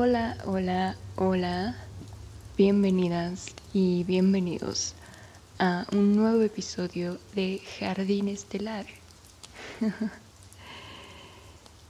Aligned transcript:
Hola, 0.00 0.36
hola, 0.46 0.96
hola. 1.16 1.76
Bienvenidas 2.56 3.46
y 3.72 4.04
bienvenidos 4.04 4.94
a 5.58 5.86
un 5.90 6.14
nuevo 6.14 6.40
episodio 6.42 7.18
de 7.34 7.60
Jardín 7.80 8.28
Estelar. 8.28 8.86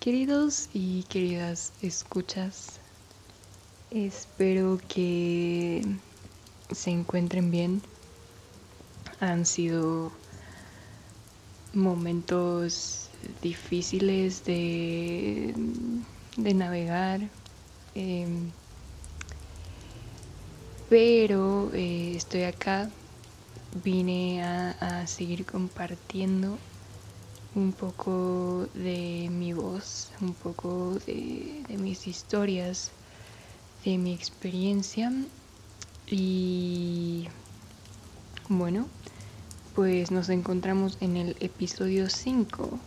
Queridos 0.00 0.70
y 0.72 1.02
queridas 1.02 1.74
escuchas, 1.82 2.80
espero 3.90 4.80
que 4.88 5.82
se 6.70 6.90
encuentren 6.90 7.50
bien. 7.50 7.82
Han 9.20 9.44
sido 9.44 10.12
momentos 11.74 13.10
difíciles 13.42 14.46
de, 14.46 15.52
de 16.38 16.54
navegar, 16.54 17.28
em, 17.98 18.50
pero 20.88 21.70
eh, 21.74 22.12
estoy 22.16 22.44
acá, 22.44 22.90
vine 23.84 24.42
a, 24.42 25.06
seguir 25.06 25.44
compartiendo 25.44 26.58
un 27.54 27.72
poco 27.72 28.68
de 28.74 29.28
mi 29.30 29.52
voz, 29.52 30.12
un 30.20 30.34
poco 30.34 30.94
de, 31.06 31.64
de 31.68 31.76
mis 31.76 32.06
historias, 32.06 32.92
de 33.84 33.98
mi 33.98 34.14
experiencia 34.14 35.12
y 36.06 37.28
bueno, 38.48 38.86
pues 39.74 40.10
nos 40.10 40.28
encontramos 40.28 40.98
en 41.00 41.16
el 41.16 41.36
episodio 41.40 42.08
5. 42.08 42.78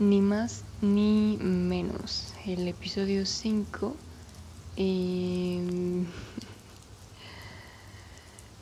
Ni 0.00 0.20
más 0.20 0.64
ni 0.80 1.36
menos. 1.40 2.34
El 2.46 2.66
episodio 2.68 3.26
5. 3.26 3.96
Em, 4.76 6.06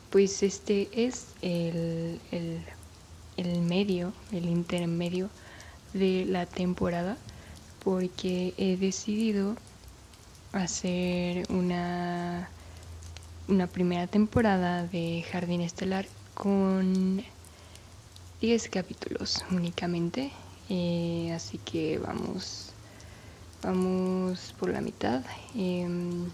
pues 0.09 0.43
este 0.43 0.89
es 0.93 1.27
el, 1.41 2.19
el, 2.31 2.61
el 3.37 3.61
medio, 3.61 4.11
el 4.31 4.45
intermedio 4.45 5.29
de 5.93 6.25
la 6.25 6.45
temporada. 6.45 7.17
Porque 7.83 8.53
he 8.57 8.75
decidido 8.75 9.55
hacer 10.51 11.49
una, 11.49 12.49
una 13.47 13.67
primera 13.67 14.07
temporada 14.07 14.85
de 14.85 15.23
Jardín 15.31 15.61
Estelar 15.61 16.05
con 16.33 17.23
10 18.41 18.69
capítulos 18.69 19.45
únicamente. 19.51 20.31
Eh, 20.69 21.31
así 21.35 21.57
que 21.57 21.97
vamos, 21.97 22.71
vamos 23.63 24.53
por 24.59 24.69
la 24.69 24.81
mitad. 24.81 25.23
Em, 25.55 26.29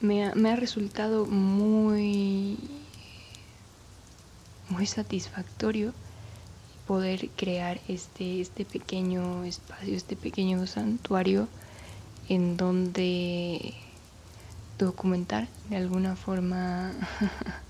me, 0.00 0.24
ha, 0.24 0.34
me, 0.34 0.50
ha, 0.50 0.56
resultado 0.56 1.26
muy, 1.26 2.58
muy 4.68 4.86
satisfactorio 4.86 5.92
poder 6.86 7.28
crear 7.30 7.80
este, 7.88 8.40
este 8.40 8.64
pequeño 8.64 9.44
espacio, 9.44 9.96
este 9.96 10.14
pequeño 10.14 10.66
santuario 10.68 11.48
en 12.28 12.56
donde 12.56 13.74
documentar 14.78 15.48
de 15.70 15.76
alguna 15.76 16.14
forma 16.14 16.92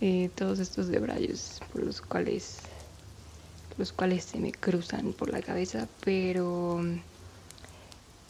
eh, 0.00 0.30
todos 0.34 0.58
estos 0.58 0.88
debrayos 0.88 1.60
por 1.72 1.82
los 1.82 2.00
cuales 2.00 2.58
los 3.76 3.92
cuales 3.92 4.24
se 4.24 4.38
me 4.38 4.52
cruzan 4.52 5.12
por 5.12 5.30
la 5.30 5.42
cabeza 5.42 5.88
pero 6.04 6.80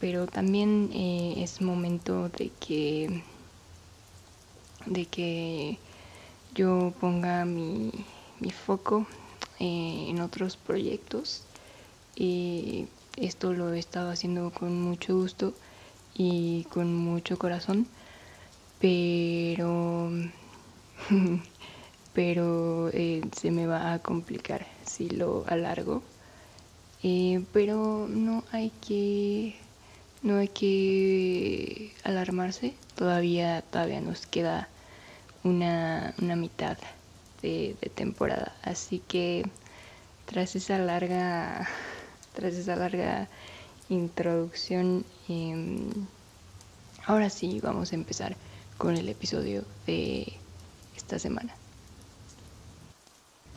pero 0.01 0.27
también 0.27 0.91
eh, 0.93 1.35
es 1.39 1.61
momento 1.61 2.29
de 2.29 2.51
que 2.61 3.23
de 4.87 5.07
que 5.07 5.79
yo 6.55 6.93
ponga 7.01 7.45
mi, 7.45 7.91
mi 8.41 8.51
foco 8.51 9.07
eh, 9.59 10.07
en 10.09 10.21
otros 10.21 10.57
proyectos. 10.57 11.43
Y 12.17 12.87
esto 13.17 13.53
lo 13.53 13.73
he 13.73 13.79
estado 13.79 14.11
haciendo 14.11 14.51
con 14.51 14.81
mucho 14.81 15.15
gusto 15.17 15.55
y 16.15 16.65
con 16.65 16.95
mucho 16.95 17.39
corazón, 17.39 17.87
pero 18.81 20.11
pero 22.15 22.91
eh, 22.93 23.23
se 23.37 23.51
me 23.51 23.67
va 23.67 23.93
a 23.93 23.99
complicar 23.99 24.67
si 24.87 25.11
lo 25.11 25.45
alargo. 25.49 26.03
Eh, 27.03 27.45
pero 27.53 28.07
no 28.09 28.45
hay 28.53 28.71
que 28.87 29.57
no 30.23 30.39
hay 30.39 30.49
que 30.49 31.93
alarmarse, 32.05 32.75
todavía 32.95 33.63
todavía 33.63 34.01
nos 34.01 34.27
queda 34.27 34.69
una, 35.43 36.15
una 36.23 36.37
mitad 36.37 36.79
de, 37.43 37.77
temporada, 37.95 38.55
así 38.63 39.01
que 39.07 39.45
tras 40.27 40.57
esa 40.57 40.79
larga 40.79 41.69
tras 42.35 42.55
esa 42.55 42.77
larga 42.77 43.29
introducción. 43.91 45.05
Em, 45.29 45.91
ahora 47.07 47.29
sí, 47.31 47.61
vamos 47.63 47.93
a 47.93 47.97
empezar 47.97 48.37
con 48.79 48.97
el 48.97 49.09
episodio 49.09 49.65
de 49.87 50.33
esta 50.97 51.19
semana. 51.19 51.55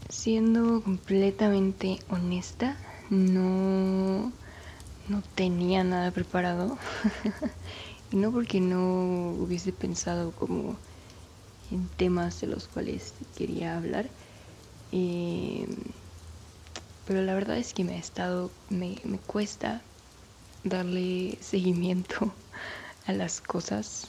Siendo 0.09 0.81
completamente 0.83 1.99
honesta, 2.09 2.77
no, 3.09 4.31
no 5.09 5.21
tenía 5.35 5.83
nada 5.83 6.11
preparado. 6.11 6.77
y 8.11 8.15
no 8.15 8.31
porque 8.31 8.61
no 8.61 9.35
hubiese 9.39 9.73
pensado 9.73 10.31
como 10.31 10.77
en 11.71 11.89
temas 11.89 12.39
de 12.39 12.47
los 12.47 12.67
cuales 12.67 13.13
quería 13.35 13.75
hablar. 13.75 14.09
Em, 14.93 15.67
pero 17.05 17.21
la 17.21 17.33
verdad 17.33 17.57
es 17.57 17.73
que 17.73 17.83
me 17.83 17.95
ha 17.95 17.99
estado, 17.99 18.49
me, 18.69 18.95
me 19.03 19.17
cuesta 19.19 19.81
darle 20.63 21.37
seguimiento 21.41 22.33
a 23.07 23.11
las 23.11 23.41
cosas 23.41 24.07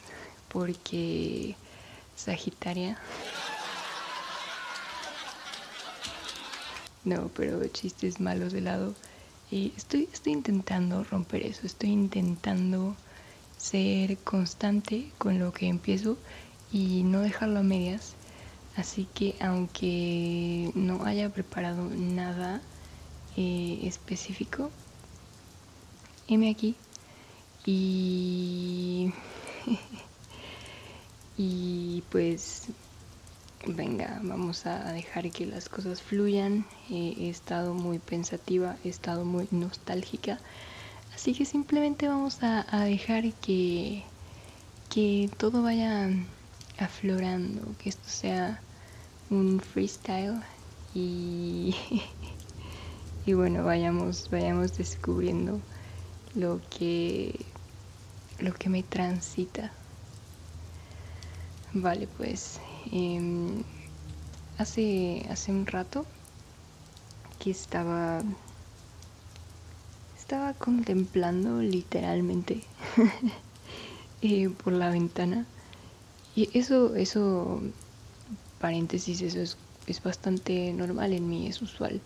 porque 0.49 1.57
Sagitaria. 2.15 2.99
No, 7.09 7.31
pero 7.35 7.67
chistes 7.69 8.21
malos 8.21 8.53
de 8.53 8.61
lado. 8.61 8.95
Estoy, 9.51 10.11
estoy 10.13 10.35
intentando 10.35 11.05
romper 11.05 11.47
eso, 11.47 11.63
estoy 11.65 11.89
intentando 11.89 12.95
ser 13.57 14.19
constante 14.19 15.11
con 15.17 15.39
lo 15.39 15.51
que 15.55 15.69
empiezo 15.69 16.19
y 16.71 17.05
no 17.05 17.21
dejarlo 17.23 17.61
a 17.61 17.63
medias. 17.63 18.13
Así 18.77 19.07
que 19.15 19.35
aunque 19.41 20.71
no 20.75 21.07
haya 21.07 21.31
preparado 21.31 21.83
nada 21.97 22.61
eh, 23.39 23.79
específico, 23.85 24.71
M 26.29 26.51
aquí 26.51 26.75
y 27.65 29.15
y 31.39 32.03
pues 32.11 32.69
venga 33.67 34.21
vamos 34.23 34.67
a 34.67 34.93
dejar 34.93 35.31
que 35.31 35.47
las 35.47 35.69
cosas 35.69 36.03
fluyan. 36.03 36.67
He 36.91 37.29
estado 37.29 37.75
muy 37.75 37.99
pensativa 37.99 38.77
he 38.85 38.89
estado 38.89 39.25
muy 39.25 39.49
nostálgica. 39.51 40.39
Así 41.15 41.35
que 41.35 41.45
simplemente 41.45 42.09
vamos 42.09 42.43
a, 42.43 42.65
dejar 42.85 43.33
que 43.35 44.05
que 44.91 45.31
todo 45.37 45.63
vaya 45.63 46.09
aflorando 46.79 47.61
que 47.79 47.91
esto 47.91 48.09
sea 48.09 48.61
un 49.29 49.61
freestyle 49.61 50.41
y 50.95 51.75
y 53.27 53.33
bueno 53.35 53.65
vayamos 53.65 54.31
vayamos 54.31 54.79
descubriendo 54.79 55.61
lo 56.35 56.61
que 56.71 57.45
lo 58.39 58.55
que 58.55 58.69
me 58.69 58.83
transita. 58.83 59.73
Vale 61.75 62.07
pues 62.17 62.61
em, 62.93 63.63
hace 64.59 65.27
hace 65.31 65.53
un 65.53 65.67
rato 65.67 66.05
que 67.39 67.51
estaba 67.51 68.23
estaba 70.17 70.53
contemplando 70.55 71.63
literalmente 71.63 72.61
eh, 74.23 74.51
por 74.51 74.73
la 74.73 74.91
ventana. 74.91 75.47
Y 76.37 76.51
eso 76.59 76.95
eso 76.97 77.63
paréntesis 78.61 79.23
eso 79.23 79.41
es, 79.41 79.57
es 79.87 80.03
bastante 80.03 80.73
normal 80.73 81.13
en 81.13 81.29
mí 81.29 81.47
es 81.47 81.63
usual. 81.63 82.01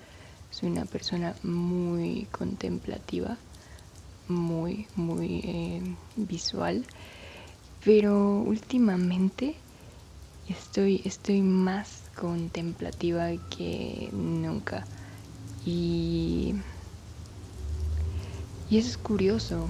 Soy 0.51 0.69
una 0.69 0.85
persona 0.85 1.35
muy 1.43 2.27
contemplativa, 2.31 3.39
muy, 4.29 4.87
muy 4.97 5.41
eh, 5.45 5.83
visual, 6.17 6.85
pero 7.85 8.39
últimamente 8.41 9.57
estoy, 10.49 11.03
estoy 11.05 11.43
más 11.43 12.03
contemplativa 12.17 13.31
que 13.51 14.09
nunca. 14.13 14.85
Y, 15.65 16.55
y 18.71 18.79
eso 18.79 18.89
es 18.89 18.99
curioso. 18.99 19.69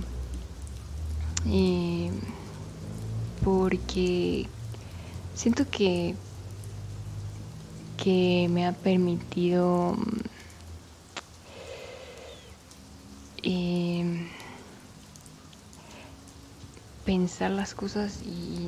Eh, 1.47 2.11
porque 3.45 4.47
siento 5.35 5.69
que 5.69 6.15
que 8.03 8.49
me 8.51 8.67
ha 8.67 8.73
permitido 8.73 9.97
eh, 13.45 14.29
pensar 17.05 17.53
las 17.53 17.75
cosas 17.75 18.23
y, 18.25 18.67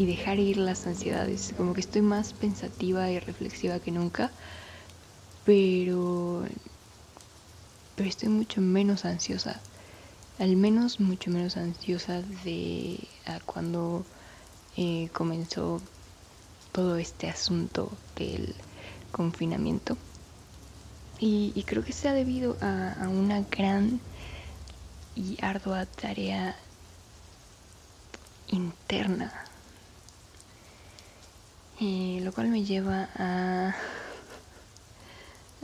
y 0.00 0.06
dejar 0.06 0.38
ir 0.38 0.56
las 0.56 0.86
ansiedades. 0.86 1.52
Como 1.58 1.74
que 1.74 1.80
estoy 1.80 2.00
más 2.00 2.32
pensativa 2.32 3.10
y 3.10 3.18
reflexiva 3.18 3.80
que 3.80 3.90
nunca, 3.90 4.30
pero, 5.44 6.46
pero 7.96 8.08
estoy 8.08 8.30
mucho 8.30 8.62
menos 8.62 9.04
ansiosa. 9.04 9.60
Al 10.38 10.56
menos 10.56 11.00
mucho 11.00 11.30
menos 11.30 11.58
ansiosa 11.58 12.22
de 12.44 12.98
cuando 13.44 14.06
eh, 14.78 15.10
comenzó 15.12 15.82
todo 16.72 16.96
este 16.96 17.28
asunto 17.28 17.92
del 18.16 18.54
confinamiento. 19.12 19.98
Y, 21.18 21.62
creo 21.66 21.84
que 21.84 21.92
se 21.92 22.08
ha 22.08 22.14
debido 22.14 22.56
a, 22.62 23.06
una 23.06 23.42
gran 23.42 24.00
y 25.14 25.36
ardua 25.42 25.84
tarea 25.84 26.56
interna. 28.48 29.49
Eh, 31.82 32.20
lo 32.22 32.30
cual 32.32 32.48
me 32.48 32.62
lleva 32.62 33.08
a, 33.16 33.74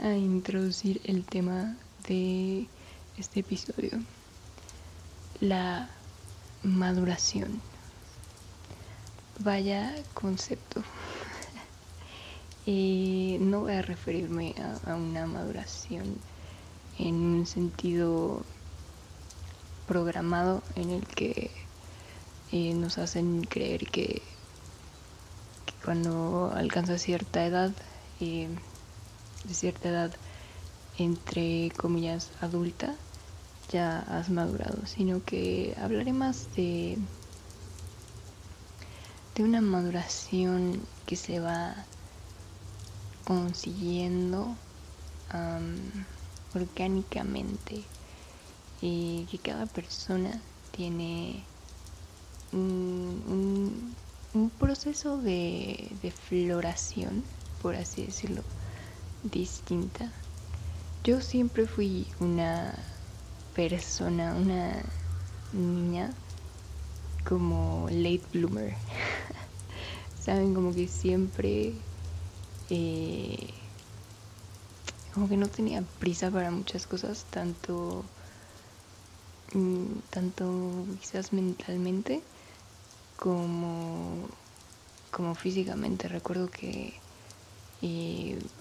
introducir 0.01 0.99
el 1.03 1.23
tema 1.23 1.75
de 2.07 2.65
este 3.19 3.41
episodio. 3.41 3.91
La 5.39 5.89
maduración. 6.63 7.61
Vaya 9.39 9.93
concepto. 10.15 10.81
Eh, 12.69 13.37
no 13.39 13.61
voy 13.61 13.71
a 13.71 13.81
referirme 13.81 14.53
a, 14.85 14.95
una 14.95 15.25
maduración 15.25 16.17
en 16.99 17.15
un 17.15 17.45
sentido 17.45 18.43
programado 19.87 20.61
en 20.75 20.89
el 20.89 21.07
que 21.07 21.49
eh, 22.51 22.73
nos 22.73 22.97
hacen 22.97 23.45
creer 23.45 23.87
que, 23.87 24.21
cuando 25.83 26.51
alcanza 26.55 26.97
cierta 26.97 27.45
edad, 27.45 27.71
eh, 28.19 28.49
de 29.43 29.53
cierta 29.53 29.89
edad 29.89 30.11
entre 30.97 31.71
comillas 31.77 32.31
adulta, 32.41 32.95
ya 33.71 33.99
has 33.99 34.29
madurado, 34.29 34.85
sino 34.85 35.23
que 35.23 35.75
hablaré 35.81 36.13
más 36.13 36.47
de, 36.55 36.97
de 39.35 39.43
una 39.43 39.61
maduración 39.61 40.81
que 41.05 41.15
se 41.15 41.39
va 41.39 41.75
consiguiendo 43.25 44.55
orgánicamente 46.55 47.83
y 48.81 49.25
que 49.25 49.37
cada 49.37 49.65
persona 49.65 50.39
tiene 50.71 51.43
un, 52.53 53.95
proceso 54.57 55.17
de, 55.17 55.91
de, 56.01 56.11
floración, 56.11 57.23
por 57.61 57.75
así 57.75 58.05
decirlo, 58.05 58.41
distinta. 59.23 60.11
Yo 61.03 61.21
siempre 61.21 61.67
fui 61.67 62.07
una 62.19 62.73
persona, 63.55 64.35
una 64.35 64.83
niña 65.53 66.11
como 67.27 67.87
late 67.89 68.23
bloomer. 68.33 68.73
Saben, 70.21 70.53
como 70.53 70.73
que 70.73 70.87
siempre 70.87 71.73
eh, 72.69 73.53
como 75.13 75.29
que 75.29 75.37
no 75.37 75.47
tenía 75.47 75.81
prisa 75.99 76.29
para 76.29 76.51
muchas 76.51 76.85
cosas, 76.85 77.25
tanto, 77.31 78.05
mm, 79.53 79.99
tanto 80.11 80.85
quizás 80.99 81.33
mentalmente 81.33 82.21
como, 83.17 84.29
como 85.11 85.35
físicamente. 85.35 86.07
Recuerdo 86.07 86.49
que 86.49 86.93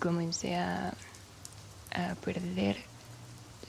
comencé 0.00 0.56
a, 0.56 0.94
a 1.92 2.14
perder 2.24 2.76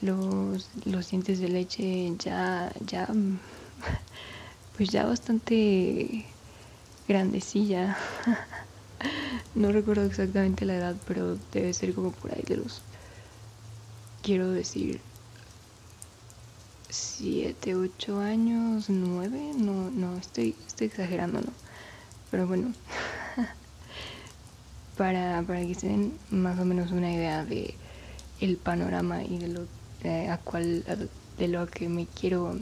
los, 0.02 0.70
los 0.86 1.10
dientes 1.10 1.40
de 1.40 1.50
leche 1.50 2.14
ya, 2.20 2.72
ya, 2.86 3.08
pues 4.78 4.90
ya 4.90 5.06
bastante 5.06 6.26
grandecilla. 7.08 7.98
No 9.54 9.72
recuerdo 9.72 10.06
exactamente 10.06 10.66
la 10.66 10.76
edad, 10.76 10.96
pero 11.08 11.38
debe 11.52 11.74
ser 11.74 11.94
como 11.94 12.12
por 12.12 12.32
ahí 12.32 12.44
de 12.48 12.58
los, 12.58 12.82
quiero 14.22 14.52
decir, 14.52 15.02
7, 16.90 17.76
8 17.76 18.20
años, 18.20 18.90
9, 18.90 19.54
no, 19.58 19.90
no, 19.92 20.18
estoy, 20.18 20.56
estoy 20.66 20.88
exagerando, 20.88 21.42
¿no? 21.42 21.52
Pero 22.32 22.48
bueno, 22.48 22.74
para, 24.98 25.44
para 25.44 25.62
que 25.66 25.76
se 25.76 25.88
den 25.88 26.18
más 26.30 26.60
o 26.60 26.66
menos 26.66 26.92
una 26.92 27.12
idea 27.12 27.46
de 27.46 27.74
el 28.40 28.58
panorama 28.58 29.24
y 29.24 29.38
de 29.38 29.48
lo 29.48 29.68
a 30.32 30.38
cual 30.38 30.86
de 31.38 31.48
lo 31.48 31.68
que 31.68 31.90
me 31.90 32.06
quiero 32.06 32.58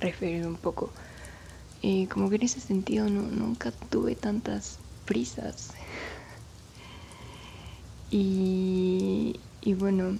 referir 0.00 0.46
un 0.46 0.56
poco. 0.56 0.90
Y 1.82 2.06
como 2.06 2.30
que 2.30 2.36
en 2.36 2.42
ese 2.42 2.60
sentido 2.60 3.08
no, 3.08 3.22
nunca 3.22 3.70
tuve 3.90 4.14
tantas 4.14 4.78
prisas. 5.04 5.70
Y, 8.08 9.40
y 9.62 9.74
bueno, 9.74 10.16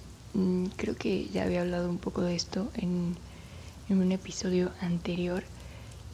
creo 0.75 0.95
que 0.95 1.27
ya 1.29 1.43
había 1.43 1.61
hablado 1.61 1.89
un 1.89 1.97
poco 1.97 2.21
de 2.21 2.35
esto 2.35 2.69
en, 2.75 3.15
en 3.89 4.01
un 4.01 4.11
episodio 4.11 4.71
anterior. 4.81 5.43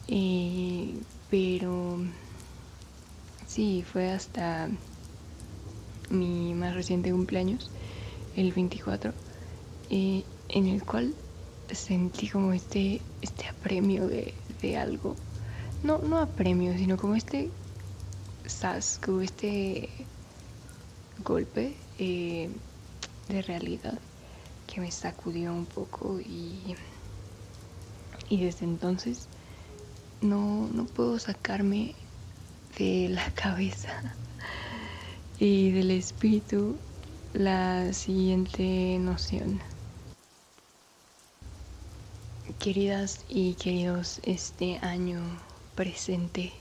Eh, 0.08 0.96
pero 1.30 1.98
sí, 3.48 3.84
fue 3.92 4.12
hasta 4.12 4.70
mi 6.10 6.54
más 6.54 6.74
reciente 6.76 7.12
cumpleaños, 7.12 7.72
el 8.36 8.52
24, 8.52 9.14
eh, 9.90 10.24
en 10.50 10.68
el 10.68 10.84
cual 10.84 11.14
sentí 11.72 12.30
como 12.30 12.54
este, 12.54 13.02
este 13.22 13.48
apremio 13.48 14.08
de, 14.08 14.34
de 14.62 14.78
algo. 14.78 15.16
No, 15.84 15.98
no 15.98 16.20
apremio, 16.20 16.78
sino 16.78 16.98
como 16.98 17.16
este 17.16 17.50
sas, 18.46 19.00
como 19.04 19.22
este 19.22 19.90
golpe 21.24 21.74
eh, 21.98 22.50
de 23.30 23.42
realidad 23.42 23.98
que 24.74 24.82
me 24.82 24.90
sacudió 24.90 25.54
un 25.54 25.66
poco 25.66 26.20
y, 26.20 26.76
y 28.28 28.44
desde 28.44 28.66
entonces 28.66 29.28
no, 30.22 30.68
no 30.74 30.86
puedo 30.86 31.20
sacarme 31.20 31.94
de 32.80 33.10
la 33.10 33.30
cabeza 33.36 34.16
y 35.40 35.70
del 35.72 35.92
espíritu 35.92 36.76
la 37.34 37.94
siguiente 37.94 38.98
noción. 39.00 39.62
Queridas 42.60 43.26
y 43.30 43.54
queridos, 43.56 44.22
este 44.24 44.80
año 44.80 45.22
presente 45.76 46.52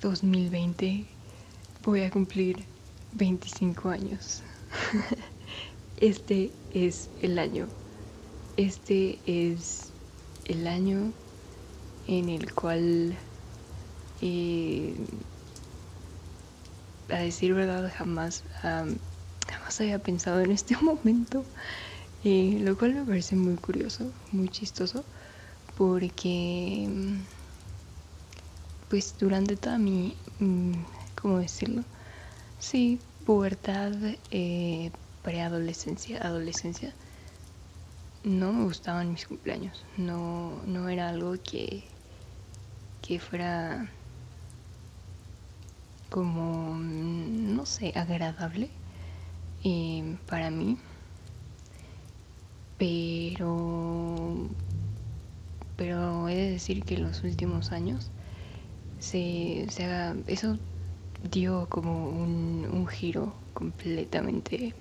2020 0.00 1.06
voy 1.84 2.02
a 2.02 2.10
cumplir 2.10 2.64
25 3.12 3.90
años. 3.90 4.42
Este 6.00 6.52
es 6.70 7.10
el 7.22 7.40
año. 7.40 7.66
Este 8.56 9.18
es 9.26 9.92
el 10.44 10.68
año 10.68 11.12
en 12.06 12.28
el 12.28 12.54
cual, 12.54 13.16
eh, 14.22 14.94
a 17.08 17.18
decir 17.18 17.52
verdad, 17.52 17.92
jamás, 17.96 18.44
jamás 18.62 19.80
había 19.80 19.98
pensado 19.98 20.40
en 20.40 20.52
este 20.52 20.76
momento. 20.82 21.44
Eh, 22.24 22.58
lo 22.60 22.76
cual 22.78 22.94
me 22.94 23.04
parece 23.04 23.34
muy 23.34 23.56
curioso, 23.56 24.04
muy 24.32 24.48
chistoso, 24.48 25.04
porque 25.76 26.88
pues 28.88 29.16
durante 29.18 29.56
toda 29.56 29.78
mi, 29.78 30.16
mm, 30.38 30.72
¿cómo 31.20 31.38
decirlo? 31.38 31.82
Sí, 32.58 33.00
pubertad, 33.24 33.92
eh, 34.30 34.90
preadolescencia, 35.22 36.20
adolescencia, 36.22 36.92
no 38.24 38.52
me 38.52 38.64
gustaban 38.64 39.10
mis 39.12 39.26
cumpleaños. 39.26 39.84
No, 39.96 40.62
no 40.66 40.88
era 40.88 41.08
algo 41.08 41.34
que, 41.42 41.84
que 43.02 43.18
fuera 43.18 43.90
como, 46.10 46.76
no 46.78 47.66
sé, 47.66 47.92
agradable 47.96 48.70
eh, 49.64 50.16
para 50.26 50.50
mí. 50.50 50.78
pero 52.78 54.48
pero 55.76 56.28
he 56.28 56.34
de 56.36 56.50
decir 56.52 56.84
que 56.84 56.94
en 56.96 57.04
los 57.04 57.22
últimos 57.22 57.70
años 57.72 58.10
se, 58.98 59.66
eso 60.26 60.58
dio 61.30 61.68
como 61.68 62.08
un 62.08 62.86
giro 62.88 63.32
completamente 63.54 64.74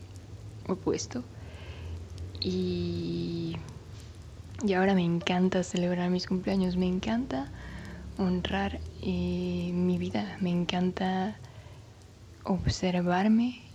opuesto 0.67 1.23
y, 2.39 3.57
ahora 4.75 4.93
me 4.93 5.03
encanta 5.03 5.63
celebrar 5.63 6.09
mis 6.09 6.27
cumpleaños, 6.27 6.77
me 6.77 6.87
encanta 6.87 7.51
honrar 8.17 8.79
eh, 9.01 9.71
mi 9.73 9.97
vida, 9.97 10.37
me 10.39 10.49
encanta 10.49 11.37
observarme, 12.43 13.67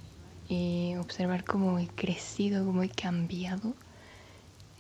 y 0.49 0.96
observar 0.96 1.44
cómo 1.44 1.78
he 1.78 1.87
crecido, 1.87 2.66
cómo 2.66 2.82
he 2.82 2.88
cambiado. 2.88 3.75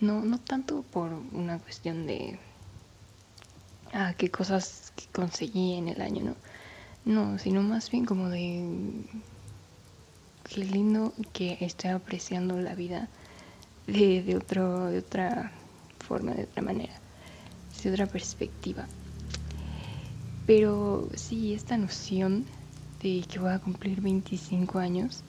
No, 0.00 0.20
no 0.20 0.38
tanto 0.38 0.82
por 0.82 1.12
una 1.32 1.58
cuestión 1.60 2.06
de 2.06 2.38
ah, 3.92 4.14
qué 4.18 4.30
cosas 4.30 4.92
conseguí 5.12 5.74
en 5.74 5.88
el 5.88 6.02
año, 6.02 6.24
no. 6.24 6.36
No, 7.04 7.38
sino 7.38 7.62
más 7.62 7.90
bien 7.90 8.04
como 8.04 8.28
de 8.28 8.64
qué 10.52 10.64
lindo 10.64 11.14
que 11.32 11.56
estoy 11.60 11.90
apreciando 11.90 12.60
la 12.60 12.74
vida 12.74 13.08
de, 13.86 14.36
otro, 14.36 14.90
de 14.90 14.98
otra 14.98 15.50
forma, 15.98 16.32
de 16.32 16.44
otra 16.44 16.62
manera, 16.62 16.92
de 17.82 17.90
otra 17.90 18.06
perspectiva. 18.06 18.86
Pero 20.46 21.08
sí, 21.14 21.54
esta 21.54 21.78
noción 21.78 22.44
de 23.02 23.24
que 23.26 23.38
voy 23.38 23.50
a 23.50 23.60
cumplir 23.60 24.02
25 24.02 24.78
años, 24.78 25.22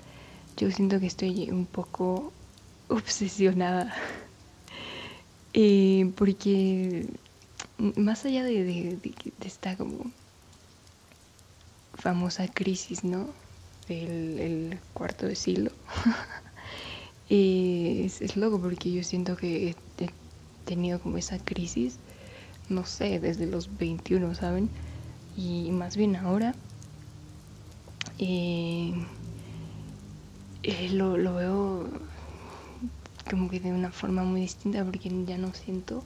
yo 0.58 0.70
siento 0.72 1.00
que 1.00 1.08
estoy 1.08 1.50
un 1.50 1.66
poco 1.66 2.34
obsesionada. 2.90 3.94
Eh, 5.56 6.12
porque 6.16 7.06
más 7.78 8.26
allá 8.26 8.44
de, 8.44 8.64
de, 8.64 8.98
de, 8.98 9.14
esta 9.46 9.78
como 9.78 10.10
famosa 11.94 12.48
crisis, 12.48 13.04
¿no? 13.04 13.28
El 13.90 14.80
cuarto 14.94 15.26
de 15.26 15.36
siglo. 15.36 15.72
eh, 17.30 18.10
es, 18.20 18.38
loco 18.38 18.60
porque 18.60 18.92
yo 18.92 19.04
siento 19.04 19.36
que 19.36 19.70
he, 19.70 19.76
he, 20.04 20.10
tenido 20.66 21.00
como 21.00 21.18
esa 21.18 21.40
crisis, 21.40 21.98
no 22.70 22.86
sé, 22.86 23.20
desde 23.20 23.46
los 23.46 23.78
21, 23.78 24.34
¿saben? 24.36 24.70
Y 25.36 25.72
más 25.72 25.98
bien 25.98 26.16
ahora 26.16 26.56
eh, 28.20 28.94
eh, 30.64 30.90
lo, 30.92 31.18
lo 31.18 31.36
veo 31.36 31.90
como 33.30 33.50
que 33.50 33.60
de 33.60 33.72
una 33.72 33.92
forma 33.92 34.24
muy 34.24 34.42
distinta 34.42 34.84
porque 34.86 35.12
ya 35.26 35.38
no 35.38 35.54
siento 35.54 36.04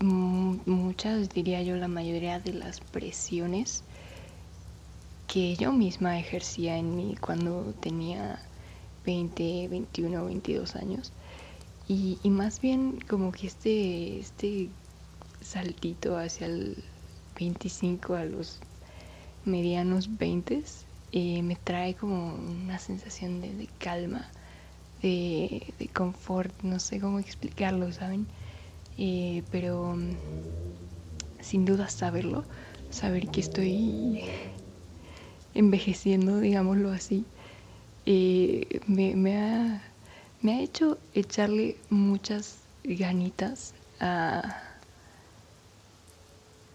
muchas, 0.00 1.30
diría 1.30 1.62
yo, 1.62 1.76
la 1.76 1.88
mayoría 1.88 2.38
de 2.38 2.52
las 2.52 2.80
presiones 2.80 3.84
que 5.34 5.56
yo 5.56 5.72
misma 5.72 6.16
ejercía 6.16 6.78
en 6.78 6.94
mí 6.94 7.16
cuando 7.20 7.74
tenía 7.80 8.38
20, 9.04 9.66
21, 9.66 10.26
22 10.26 10.76
años. 10.76 11.12
Y, 11.88 12.20
más 12.22 12.60
bien 12.60 13.00
como 13.08 13.32
que 13.32 13.48
este, 13.48 14.20
este 14.20 14.68
saltito 15.40 16.16
hacia 16.16 16.46
el 16.46 16.84
25 17.36 18.14
a 18.14 18.24
los 18.26 18.60
medianos 19.44 20.08
20 20.18 20.62
eh, 21.10 21.42
me 21.42 21.56
trae 21.56 21.94
como 21.94 22.36
una 22.36 22.78
sensación 22.78 23.40
de, 23.40 23.52
de 23.54 23.66
calma, 23.78 24.30
de, 25.02 25.74
de, 25.80 25.88
confort, 25.88 26.54
no 26.62 26.78
sé 26.78 27.00
cómo 27.00 27.18
explicarlo, 27.18 27.90
¿saben? 27.90 28.28
Eh, 28.98 29.42
pero 29.50 29.96
mm, 29.96 30.14
sin 31.40 31.64
duda 31.64 31.88
saberlo, 31.88 32.44
saber 32.90 33.26
que 33.30 33.40
estoy 33.40 34.22
envejeciendo, 35.54 36.40
digámoslo 36.40 36.90
así, 36.90 37.24
eh, 38.06 38.80
me, 38.86 39.16
me, 39.16 39.38
ha, 39.38 39.82
me 40.42 40.54
ha 40.54 40.60
hecho 40.60 40.98
echarle 41.14 41.76
muchas 41.90 42.58
ganitas 42.84 43.74
a 44.00 44.74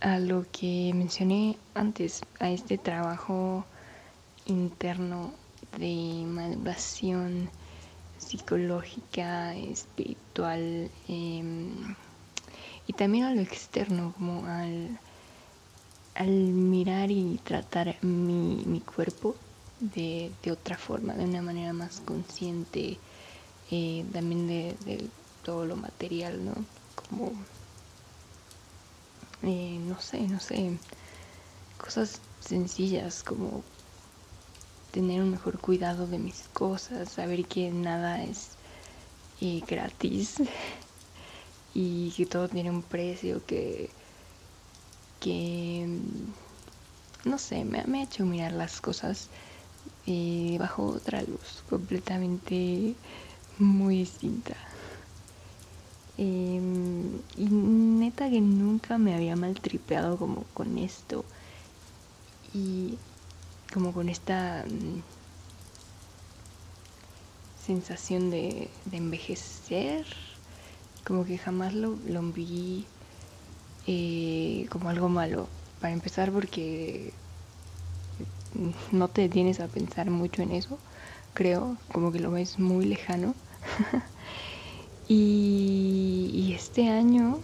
a 0.02 0.20
lo 0.20 0.46
que 0.52 0.92
mencioné 0.94 1.58
antes, 1.74 2.22
a 2.40 2.50
este 2.50 2.78
trabajo 2.78 3.66
interno 4.46 5.34
de 5.78 6.24
maduración 6.26 7.50
psicológica, 8.18 9.56
espiritual 9.56 10.90
eh, 11.08 11.44
y 12.88 12.94
también 12.94 13.26
a 13.26 13.36
lo 13.36 13.42
externo, 13.42 14.14
como 14.18 14.46
al, 14.46 14.98
al 16.20 16.30
mirar 16.30 17.10
y 17.12 17.40
tratar 17.46 17.96
mi, 18.04 18.62
mi 18.66 18.82
cuerpo 18.82 19.36
de, 19.80 20.34
de, 20.44 20.52
otra 20.52 20.78
forma, 20.78 21.14
de 21.14 21.24
una 21.24 21.42
manera 21.42 21.72
más 21.72 22.02
consciente, 22.02 22.98
eh, 23.72 24.06
también 24.12 24.46
de, 24.46 24.76
de 24.86 25.10
todo 25.44 25.66
lo 25.66 25.78
material, 25.78 26.44
¿no? 26.44 26.54
Como 26.94 27.32
eh, 29.44 29.80
no 29.88 30.02
sé, 30.02 30.20
no 30.28 30.42
sé, 30.42 30.78
cosas 31.78 32.20
sencillas 32.42 33.24
como 33.24 33.64
tener 34.92 35.22
un 35.22 35.32
mejor 35.32 35.58
cuidado 35.60 36.06
de 36.06 36.20
mis 36.20 36.50
cosas, 36.50 37.10
saber 37.10 37.46
que 37.46 37.72
nada 37.72 38.22
es 38.22 38.50
eh, 39.40 39.62
gratis 39.66 40.42
y 41.74 42.12
que 42.12 42.26
todo 42.26 42.50
tiene 42.50 42.70
un 42.70 42.84
precio 42.84 43.46
que, 43.46 43.90
que 45.20 45.88
no 47.26 47.38
sé, 47.38 47.66
me, 47.66 47.80
ha 47.80 48.04
hecho 48.04 48.26
mirar 48.26 48.54
las 48.54 48.82
cosas 48.82 49.28
eh, 50.08 50.58
bajo 50.60 50.86
otra 50.86 51.22
luz, 51.22 51.64
completamente 51.70 52.96
muy 53.58 54.00
distinta. 54.00 54.56
Eh, 56.18 56.60
y 57.38 57.46
neta 57.46 58.30
que 58.30 58.42
nunca 58.42 58.98
me 58.98 59.16
había 59.16 59.36
maltripeado 59.36 60.18
como 60.18 60.44
con 60.54 60.78
esto. 60.78 61.24
Y 62.54 62.98
como 63.74 63.94
con 63.94 64.10
esta 64.10 64.66
mm, 64.68 65.02
sensación 67.66 68.32
de, 68.32 68.70
de, 68.86 68.98
envejecer. 68.98 70.06
Como 71.06 71.26
que 71.26 71.38
jamás 71.38 71.74
lo, 71.74 71.98
lo 72.08 72.22
vi 72.22 72.86
eh, 73.92 74.68
como 74.70 74.90
algo 74.90 75.10
malo. 75.10 75.48
Para 75.82 75.94
empezar 75.94 76.32
porque 76.32 77.12
no 78.92 79.08
te 79.08 79.22
detienes 79.22 79.60
a 79.60 79.68
pensar 79.68 80.12
mucho 80.12 80.44
en 80.44 80.52
eso, 80.52 80.78
creo, 81.34 81.76
como 81.92 82.12
que 82.12 82.20
lo 82.20 82.30
ves 82.32 82.60
muy 82.60 82.86
lejano. 82.86 83.34
Y, 85.12 86.54
este 86.56 86.88
año, 86.88 87.40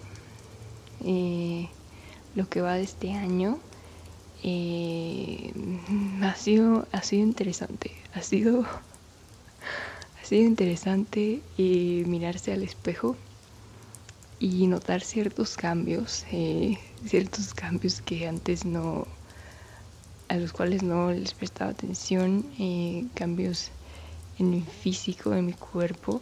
eh, 1.03 1.67
lo 2.35 2.47
que 2.47 2.61
va 2.61 2.75
de 2.75 2.83
este 2.83 3.13
año, 3.13 3.57
eh, 4.43 5.51
ha, 6.21 6.35
sido, 6.35 6.87
ha 6.91 7.01
sido 7.01 7.23
interesante. 7.23 7.89
Ha 8.13 8.21
sido, 8.21 8.61
ha 10.21 10.23
sido 10.23 10.43
interesante 10.43 11.41
eh, 11.57 12.03
mirarse 12.05 12.53
al 12.53 12.61
espejo 12.61 13.15
y 14.45 14.67
notar 14.67 15.01
ciertos 15.01 15.57
cambios, 15.57 16.23
eh, 16.31 16.77
ciertos 17.03 17.55
cambios 17.55 17.99
que 18.01 18.27
antes 18.27 18.63
no, 18.63 19.07
a 20.27 20.35
los 20.35 20.53
cuales 20.53 20.83
no 20.83 21.11
les 21.11 21.33
prestaba 21.33 21.71
atención, 21.71 22.45
eh, 22.59 23.07
cambios 23.15 23.71
en 24.37 24.51
mi 24.51 24.61
físico, 24.61 25.33
en 25.33 25.47
mi 25.47 25.53
cuerpo. 25.53 26.21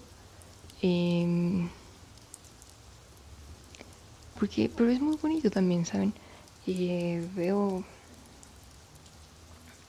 Eh, 0.81 1.67
porque, 4.39 4.71
pero 4.73 4.89
es 4.89 5.01
muy 5.01 5.17
bonito 5.17 5.51
también, 5.51 5.85
¿saben? 5.85 6.13
Eh, 6.65 7.27
veo 7.35 7.83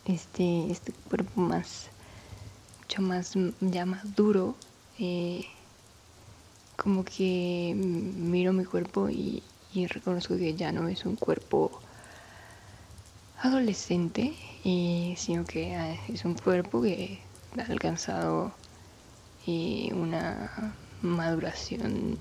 este, 0.06 0.72
este 0.72 0.92
cuerpo 1.08 1.40
más, 1.40 1.86
mucho 2.80 3.00
más, 3.00 3.34
ya 3.60 3.86
más 3.86 4.16
duro. 4.16 4.56
Como 6.76 7.04
que 7.04 7.74
miro 7.76 8.52
mi 8.52 8.64
cuerpo 8.64 9.08
y, 9.08 9.42
reconozco 9.88 10.36
que 10.36 10.54
ya 10.54 10.70
no 10.70 10.86
es 10.88 11.04
un 11.04 11.16
cuerpo 11.16 11.80
adolescente, 13.42 14.34
sino 15.16 15.44
que 15.44 15.74
ah, 15.74 15.96
es 16.08 16.24
un 16.24 16.34
cuerpo 16.34 16.80
que 16.82 17.18
ha 17.58 17.70
alcanzado 17.70 18.52
eh, 19.46 19.90
una 19.92 20.74
maduración 21.02 22.18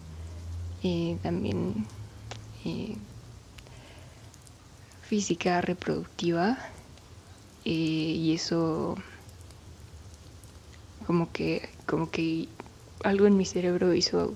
también 1.22 1.86
eh, 2.66 2.98
física 5.02 5.62
reproductiva 5.62 6.58
eh, 7.64 7.70
y 7.70 8.34
eso 8.34 8.96
como 11.08 11.32
que 11.32 11.70
como 11.86 12.10
que 12.10 12.50
algo 13.04 13.28
en 13.28 13.38
mi 13.38 13.46
cerebro 13.46 13.94
hizo 13.94 14.34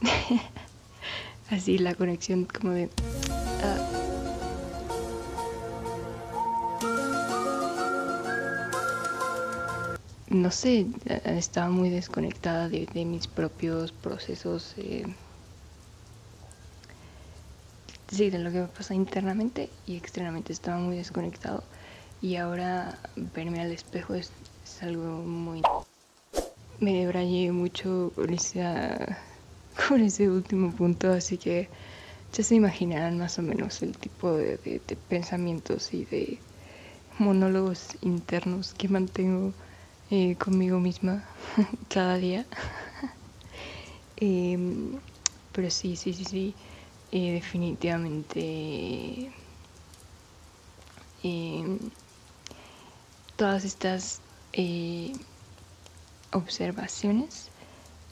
así 1.50 1.78
la 1.78 1.94
conexión 1.94 2.46
como 2.46 2.72
de... 2.72 2.88
Ah, 3.62 4.00
no 10.30 10.50
sé, 10.52 10.86
estaba 11.24 11.68
muy 11.70 11.90
desconectada 11.90 12.68
de, 12.68 13.04
mis 13.04 13.26
propios 13.26 13.90
procesos. 13.90 14.74
Eh, 14.76 15.04
sí, 18.08 18.30
de 18.30 18.38
lo 18.38 18.52
que 18.52 18.60
me 18.60 18.66
pasa 18.68 18.94
internamente 18.94 19.68
y 19.86 19.96
externamente. 19.96 20.52
Estaba 20.52 20.78
muy 20.78 20.96
desconectado. 20.96 21.64
Y 22.22 22.36
ahora 22.36 22.98
verme 23.34 23.60
al 23.60 23.72
espejo 23.72 24.14
es, 24.14 24.30
algo 24.80 25.18
muy... 25.22 25.62
Me 26.78 26.94
debrayé 26.94 27.50
mucho 27.52 28.12
con, 28.16 29.18
con 29.88 30.02
ese 30.02 30.28
último 30.28 30.72
punto, 30.72 31.12
así 31.12 31.38
que 31.38 31.68
ya 32.32 32.44
se 32.44 32.54
imaginarán 32.54 33.18
más 33.18 33.38
o 33.38 33.42
menos 33.42 33.82
el 33.82 33.96
tipo 33.96 34.32
de 34.32 34.80
pensamientos 35.08 35.94
y 35.94 36.04
de 36.04 36.38
monólogos 37.18 37.96
internos 38.00 38.74
que 38.74 38.88
mantengo 38.88 39.52
eh, 40.10 40.36
conmigo 40.36 40.80
misma 40.80 41.24
cada 41.88 42.16
día. 42.16 42.46
Em, 44.22 45.00
pero 45.52 45.70
sí, 45.70 45.96
sí, 45.96 46.12
sí, 46.12 46.26
sí, 46.26 46.54
eh, 47.10 47.32
definitivamente 47.32 49.32
em, 51.22 51.78
todas 53.34 53.64
estas 53.64 54.20
eh, 54.52 55.14
observaciones 56.32 57.49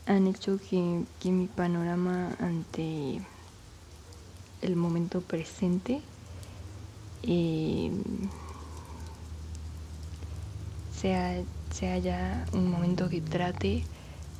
han 0.09 0.27
hecho 0.27 0.59
que, 0.59 1.05
que 1.21 1.31
mi 1.31 1.47
panorama 1.47 2.35
ante 2.41 3.21
el 4.63 4.75
momento 4.75 5.21
presente 5.21 6.01
em, 7.23 8.03
sea 10.97 11.43
sea 11.71 11.99
ya 11.99 12.47
un 12.55 12.71
momento 12.71 13.11
que 13.11 13.21
trate 13.21 13.85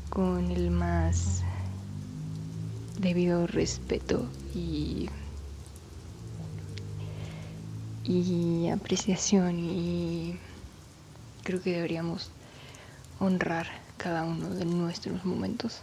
con 0.09 0.51
el 0.51 0.71
más 0.71 1.43
debido 2.99 3.47
respeto 3.47 4.27
y, 4.55 5.11
y 8.05 8.71
apreciación 8.71 9.59
y 9.61 10.39
creo 11.45 11.63
que 11.63 11.73
deberíamos 11.73 12.31
honrar 13.21 13.88
cada 13.99 14.25
uno 14.25 14.49
de 14.51 14.65
nuestros 14.65 15.25
momentos. 15.25 15.81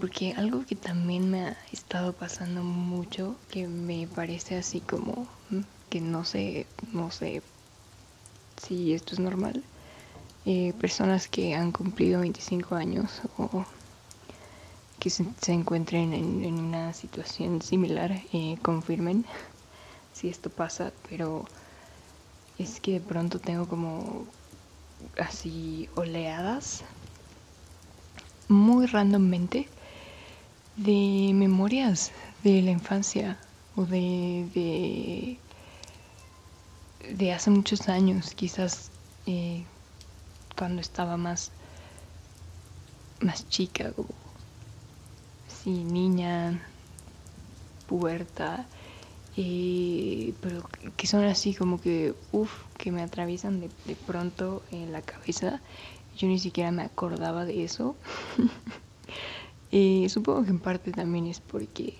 porque 0.00 0.34
algo 0.36 0.64
que 0.64 0.76
también 0.76 1.30
me 1.30 1.40
ha 1.48 1.56
estado 1.72 2.14
pasando 2.14 2.62
mucho, 2.62 3.36
que 3.50 3.68
me 3.68 4.06
parece 4.06 4.56
así 4.56 4.80
como 4.80 5.26
mm, 5.50 5.60
que 5.90 6.00
no 6.00 6.24
sé, 6.24 6.66
no 6.92 7.10
sé 7.10 7.42
si 8.62 8.94
esto 8.94 9.14
es 9.14 9.20
normal. 9.20 9.62
Eh, 10.46 10.72
personas 10.80 11.28
que 11.28 11.54
han 11.54 11.72
cumplido 11.72 12.20
25 12.20 12.76
años 12.76 13.20
o 13.36 13.64
que 15.00 15.10
se, 15.10 15.24
encuentren 15.48 16.12
en, 16.12 16.54
una 16.54 16.92
situación 16.92 17.60
similar 17.62 18.12
eh, 18.32 18.56
confirmen 18.62 19.24
si 20.12 20.28
esto 20.28 20.48
pasa, 20.48 20.92
pero 21.08 21.44
es 22.58 22.80
que 22.80 22.92
de 22.92 23.00
pronto 23.00 23.38
tengo 23.38 23.66
como 23.66 24.24
así 25.18 25.88
oleadas 25.94 26.82
muy 28.48 28.86
randommente 28.86 29.68
de 30.76 31.32
memorias 31.34 32.12
de 32.42 32.62
la 32.62 32.70
infancia 32.70 33.38
o 33.76 33.84
de 33.84 35.38
de 37.14 37.32
hace 37.32 37.50
muchos 37.50 37.88
años, 37.88 38.32
quizás 38.34 38.90
eh, 39.26 39.64
cuando 40.56 40.80
estaba 40.80 41.16
más, 41.16 41.50
más 43.20 43.48
chica, 43.48 43.92
como, 43.92 44.08
sí, 45.48 45.84
niña, 45.84 46.60
puerta, 47.88 48.66
eh, 49.36 50.34
pero 50.40 50.68
que 50.96 51.06
son 51.06 51.24
así 51.24 51.54
como 51.54 51.80
que, 51.80 52.14
uff, 52.32 52.64
que 52.78 52.92
me 52.92 53.02
atraviesan 53.02 53.60
de, 53.60 53.96
pronto 54.06 54.62
en 54.70 54.92
la 54.92 55.02
cabeza. 55.02 55.60
Yo 56.16 56.28
ni 56.28 56.38
siquiera 56.38 56.70
me 56.70 56.82
acordaba 56.82 57.44
de 57.44 57.64
eso. 57.64 57.96
eh, 59.72 60.08
supongo 60.08 60.44
que 60.44 60.50
en 60.50 60.60
parte 60.60 60.92
también 60.92 61.26
es 61.26 61.40
porque 61.40 61.94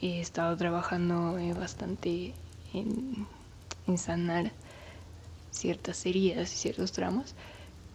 he 0.00 0.20
estado 0.20 0.56
trabajando 0.56 1.38
eh, 1.38 1.54
bastante 1.54 2.34
en 2.74 3.26
sanar 3.96 4.52
ciertas 5.50 6.06
heridas 6.06 6.52
y 6.52 6.56
ciertos 6.56 6.92
tramos, 6.92 7.34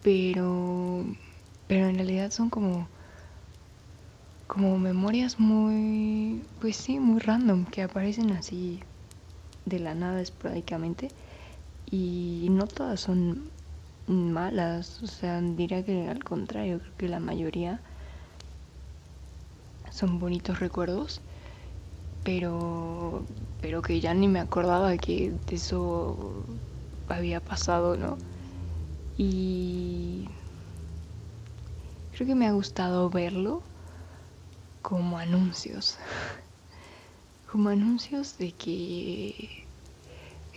pero, 0.02 1.06
pero 1.68 1.88
en 1.88 1.96
realidad 1.96 2.32
son 2.32 2.50
como, 2.50 2.88
como 4.48 4.78
memorias 4.78 5.40
muy, 5.40 6.46
pues 6.60 6.76
sí, 6.76 7.00
muy 7.00 7.20
random, 7.20 7.66
que 7.66 7.84
aparecen 7.84 8.32
así 8.32 8.84
de 9.66 9.80
la 9.80 9.96
nada 9.96 10.22
esporádicamente. 10.22 11.10
Y 11.90 12.48
no 12.52 12.68
todas 12.68 13.00
son 13.00 13.52
malas, 14.08 15.02
o 15.04 15.08
sea, 15.08 15.42
diría 15.42 15.84
que 15.84 16.08
al 16.10 16.24
contrario, 16.24 16.80
creo 16.80 16.96
que 16.98 17.08
la 17.10 17.20
mayoría 17.20 17.82
son 19.92 20.20
bonitos 20.20 20.60
recuerdos. 20.60 21.22
Pero, 22.24 23.26
pero 23.62 23.82
que 23.82 24.00
ya 24.00 24.14
ni 24.14 24.28
me 24.28 24.40
acordaba 24.40 24.96
que 24.98 25.34
eso 25.52 26.46
había 27.08 27.42
pasado, 27.42 27.98
¿no? 27.98 28.18
Y 29.18 30.30
creo 32.12 32.28
que 32.28 32.36
me 32.36 32.48
ha 32.48 32.54
gustado 32.54 33.10
verlo 33.10 33.62
como 34.84 35.18
anuncios, 35.18 35.98
como 37.52 37.70
anuncios 37.70 38.38
de 38.38 38.52
que, 38.52 39.66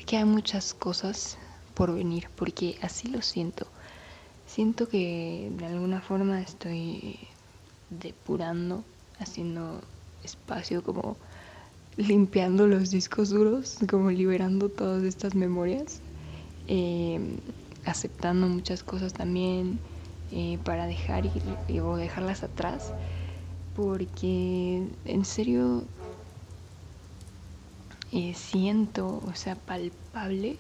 que 0.04 0.18
hay 0.18 0.26
muchas 0.26 0.74
cosas 0.74 1.38
por 1.72 1.94
venir, 1.94 2.28
porque 2.36 2.78
así 2.82 3.08
lo 3.08 3.22
siento. 3.22 3.66
Siento 4.46 4.88
que 4.88 5.50
de 5.56 5.66
alguna 5.66 6.02
forma 6.02 6.40
estoy 6.42 7.18
depurando, 7.88 8.84
haciendo 9.18 9.80
espacio 10.22 10.82
como 10.82 11.16
limpiando 11.96 12.66
los 12.66 12.90
discos 12.90 13.30
duros, 13.30 13.78
como 13.88 14.10
liberando 14.10 14.68
todas 14.68 15.02
estas 15.04 15.34
memorias, 15.34 16.00
eh, 16.68 17.38
aceptando 17.84 18.48
muchas 18.48 18.82
cosas 18.82 19.12
también 19.12 19.78
eh, 20.32 20.58
para 20.64 20.86
dejar 20.86 21.24
y, 21.68 21.78
o 21.80 21.96
dejarlas 21.96 22.42
atrás, 22.42 22.92
porque 23.76 24.88
en 25.04 25.24
serio 25.26 25.84
eh, 28.10 28.32
siento, 28.34 29.22
o 29.22 29.34
sea, 29.34 29.54
palpable, 29.54 30.56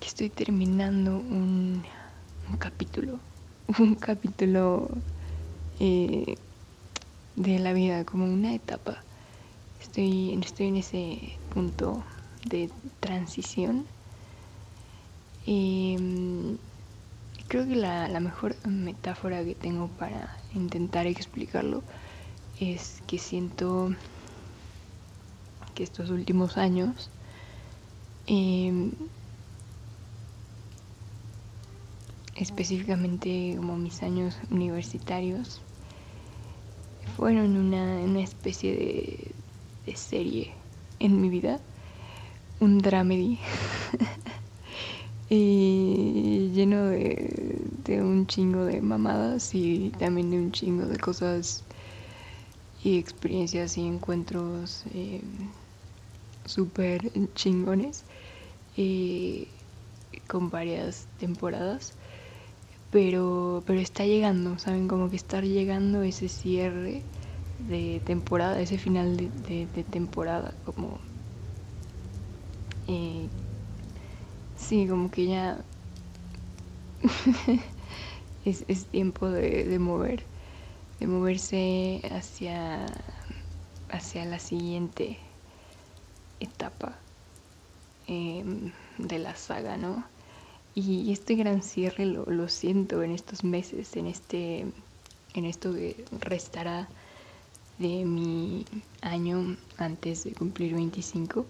que 0.00 0.08
estoy 0.08 0.30
terminando 0.30 1.18
un, 1.18 1.84
capítulo, 2.58 3.20
un 3.78 3.96
capítulo 3.96 4.88
de 5.78 6.38
la 7.58 7.72
vida, 7.74 8.04
como 8.06 8.24
una 8.24 8.54
etapa 8.54 9.04
Estoy, 9.78 10.38
estoy 10.42 10.68
en 10.68 10.76
ese 10.76 11.38
punto 11.50 12.02
de 12.44 12.70
transición. 13.00 13.86
Mm, 15.46 16.54
creo 17.48 17.66
que 17.66 17.76
la 17.76 18.20
mejor 18.20 18.56
metáfora 18.66 19.42
que 19.42 19.54
tengo 19.54 19.88
para 19.88 20.39
intentar 20.54 21.06
explicarlo 21.06 21.82
es 22.58 23.02
que 23.06 23.18
siento 23.18 23.94
que 25.74 25.82
estos 25.82 26.10
últimos 26.10 26.56
años 26.56 27.10
em, 28.26 28.92
específicamente 32.36 33.54
como 33.56 33.76
mis 33.76 34.02
años 34.02 34.38
universitarios 34.50 35.60
fueron 37.16 37.56
una, 37.56 37.98
una 38.00 38.20
especie 38.20 38.74
de, 38.74 39.32
de 39.86 39.96
serie 39.96 40.52
en 40.98 41.20
mi 41.20 41.28
vida, 41.28 41.60
un 42.60 42.78
dramedy 42.78 43.38
y 45.30 46.50
lleno 46.52 46.86
de, 46.86 48.02
un 48.02 48.26
chingo 48.26 48.64
de 48.64 48.82
mamadas 48.82 49.54
y 49.54 49.90
también 49.98 50.30
de 50.30 50.36
un 50.38 50.52
chingo 50.52 50.84
de 50.86 50.98
cosas 50.98 51.64
y 52.84 52.98
experiencias 52.98 53.78
y 53.78 53.86
encuentros 53.86 54.84
eh, 54.92 55.22
súper 56.44 57.10
chingones 57.34 58.04
con 60.26 60.50
varias 60.50 61.06
temporadas 61.18 61.94
pero, 62.90 63.62
pero 63.66 63.80
está 63.80 64.04
llegando, 64.04 64.58
¿saben? 64.58 64.88
Como 64.88 65.10
que 65.10 65.16
está 65.16 65.40
llegando 65.40 66.02
ese 66.02 66.28
cierre 66.28 67.02
de 67.68 68.02
temporada, 68.04 68.60
ese 68.60 68.78
final 68.78 69.16
de, 69.16 69.66
temporada, 69.90 70.54
como... 70.64 70.98
Eh, 72.88 73.28
sí, 74.70 74.86
como 74.86 75.10
que 75.10 75.26
ya 75.26 75.58
es, 78.44 78.64
es, 78.68 78.86
tiempo 78.86 79.28
de, 79.28 79.64
de, 79.64 79.78
mover, 79.80 80.22
de 81.00 81.08
moverse 81.08 82.00
hacia, 82.12 82.86
hacia 83.88 84.24
la 84.26 84.38
siguiente 84.38 85.18
etapa 86.38 86.96
em, 88.06 88.70
de 88.98 89.18
la 89.18 89.34
saga, 89.34 89.76
¿no? 89.76 90.04
Y 90.76 91.10
este 91.10 91.34
gran 91.34 91.64
cierre 91.64 92.06
lo, 92.06 92.24
lo, 92.26 92.48
siento 92.48 93.02
en 93.02 93.10
estos 93.10 93.42
meses, 93.42 93.96
en 93.96 94.06
este 94.06 94.66
en 95.34 95.44
esto 95.46 95.74
que 95.74 96.04
restará 96.20 96.88
de 97.78 98.04
mi 98.04 98.64
año 99.00 99.56
antes 99.78 100.22
de 100.22 100.32
cumplir 100.32 100.74
25. 100.74 101.44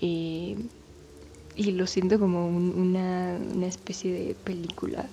Eh, 0.00 0.56
y 1.60 1.72
lo 1.72 1.86
siento 1.86 2.18
como 2.18 2.46
una, 2.46 3.38
una, 3.54 3.66
especie 3.66 4.12
de 4.12 4.34
película 4.34 5.06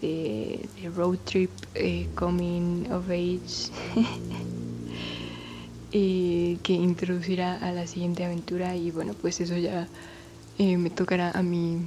de, 0.00 0.66
road 0.94 1.18
trip 1.24 1.50
eh, 1.74 2.08
coming 2.14 2.90
of 2.90 3.10
age 3.10 3.70
eh, 5.92 6.56
que 6.62 6.72
introducirá 6.72 7.56
a 7.56 7.72
la 7.72 7.86
siguiente 7.86 8.24
aventura 8.24 8.74
y 8.74 8.90
bueno 8.90 9.12
pues 9.20 9.40
eso 9.42 9.56
ya 9.58 9.86
me 10.58 10.88
tocará 10.88 11.30
a 11.32 11.42
mí 11.42 11.82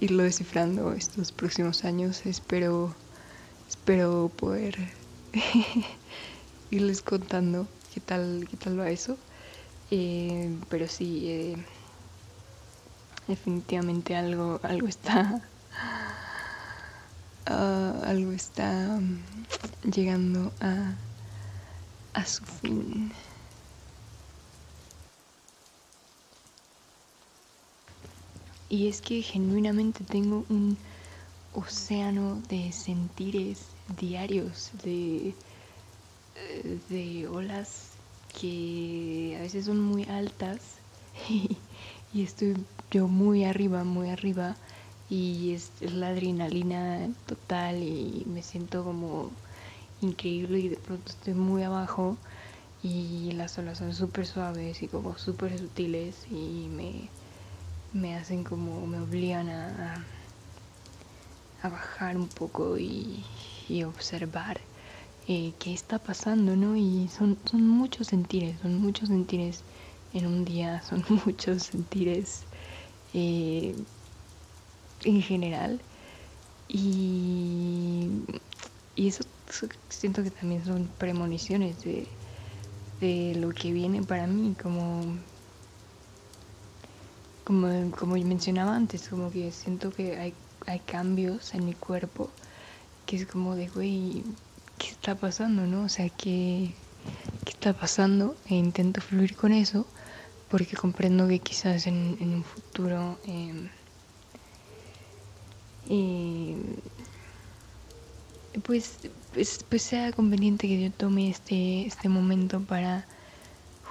irlo 0.00 0.22
descifrando 0.22 0.92
estos 0.92 1.32
próximos 1.32 1.84
años 1.84 2.24
espero 2.24 2.94
espero 3.68 4.30
poder 4.36 4.76
irles 6.70 7.02
contando 7.02 7.66
qué 7.92 8.00
tal, 8.00 8.46
qué 8.50 8.56
tal 8.56 8.78
va 8.78 8.90
eso. 8.90 9.16
Eh, 9.90 10.52
pero 10.68 10.88
sí, 10.88 11.24
eh, 11.28 11.56
definitivamente 13.28 14.16
algo, 14.16 14.60
algo 14.62 14.86
está, 14.88 15.42
ah, 17.46 18.02
algo 18.04 18.32
está 18.32 18.98
mm, 19.00 19.90
llegando 19.90 20.52
a, 20.60 20.94
a 22.14 22.26
su 22.26 22.44
fin. 22.44 23.12
Y 28.68 28.88
es 28.88 29.00
que 29.00 29.22
genuinamente 29.22 30.04
tengo 30.04 30.44
un 30.48 30.76
océano 31.54 32.42
de 32.48 32.72
sentires 32.72 33.66
diarios, 34.00 34.70
de 34.82 35.34
de 36.88 37.28
olas 37.28 37.90
que 38.40 39.36
a 39.38 39.42
veces 39.42 39.66
son 39.66 39.80
muy 39.80 40.04
altas 40.04 40.60
y, 42.12 42.22
estoy 42.22 42.56
yo 42.94 43.08
muy 43.08 43.44
arriba, 43.44 43.82
muy 43.82 44.08
arriba 44.10 44.54
y 45.10 45.52
es, 45.52 45.72
la 45.80 46.08
adrenalina 46.10 47.08
total 47.26 47.82
y 47.82 48.24
me 48.26 48.40
siento 48.40 48.84
como 48.84 49.32
increíble 50.00 50.60
y 50.60 50.68
de 50.68 50.76
pronto 50.76 51.10
estoy 51.10 51.34
muy 51.34 51.64
abajo 51.64 52.16
y 52.84 53.32
las 53.32 53.58
olas 53.58 53.78
son 53.78 53.92
súper 53.94 54.26
suaves 54.28 54.80
y 54.84 54.86
como 54.86 55.18
súper 55.18 55.58
sutiles 55.58 56.24
y 56.30 56.68
me, 56.68 57.08
me 57.92 58.14
hacen 58.14 58.44
como, 58.44 58.86
me 58.86 59.00
obligan 59.00 59.48
a, 59.48 60.04
a 61.62 61.68
bajar 61.68 62.16
un 62.16 62.28
poco 62.28 62.78
y, 62.78 63.24
y 63.68 63.82
observar 63.82 64.60
eh, 65.26 65.52
qué 65.58 65.74
está 65.74 65.98
pasando, 65.98 66.54
¿no? 66.54 66.76
Y 66.76 67.08
son, 67.08 67.38
son 67.44 67.66
muchos 67.66 68.06
sentires, 68.06 68.60
son 68.62 68.80
muchos 68.80 69.08
sentires 69.08 69.64
en 70.12 70.26
un 70.26 70.44
día, 70.44 70.80
son 70.82 71.04
muchos 71.26 71.64
sentires 71.64 72.44
eh, 73.14 73.74
en 75.04 75.22
general. 75.22 75.80
Y, 76.68 78.08
y 78.96 79.08
eso, 79.08 79.24
siento 79.88 80.22
que 80.22 80.30
también 80.30 80.64
son 80.64 80.88
premoniciones 80.98 81.82
de, 81.84 82.08
de 83.00 83.34
lo 83.36 83.50
que 83.50 83.72
viene 83.72 84.02
para 84.02 84.26
mí, 84.26 84.54
como, 84.60 85.18
como, 87.44 87.90
como 87.92 88.14
mencionaba 88.16 88.74
antes, 88.74 89.08
como 89.08 89.30
que 89.30 89.52
siento 89.52 89.92
que 89.92 90.16
hay, 90.16 90.34
hay 90.66 90.80
cambios 90.80 91.54
en 91.54 91.66
mi 91.66 91.74
cuerpo, 91.74 92.30
que 93.06 93.16
es 93.16 93.26
como 93.26 93.54
de, 93.54 93.68
güey, 93.68 94.24
qué 94.78 94.88
está 94.88 95.14
pasando, 95.14 95.66
¿no? 95.66 95.84
O 95.84 95.88
sea, 95.88 96.08
qué, 96.08 96.74
qué 97.44 97.50
está 97.50 97.72
pasando 97.74 98.34
e 98.46 98.54
intento 98.56 99.00
fluir 99.00 99.36
con 99.36 99.52
eso 99.52 99.86
porque 100.48 100.76
comprendo 100.76 101.28
que 101.28 101.38
quizás 101.38 101.86
en, 101.86 102.16
un 102.20 102.44
futuro 102.44 103.18
em, 103.24 103.68
pues, 108.64 108.98
pues, 109.32 109.64
pues, 109.68 109.82
sea 109.82 110.12
conveniente 110.12 110.68
que 110.68 110.82
yo 110.82 110.90
tome 110.90 111.28
este, 111.28 111.86
este 111.86 112.08
momento 112.08 112.60
para 112.60 113.06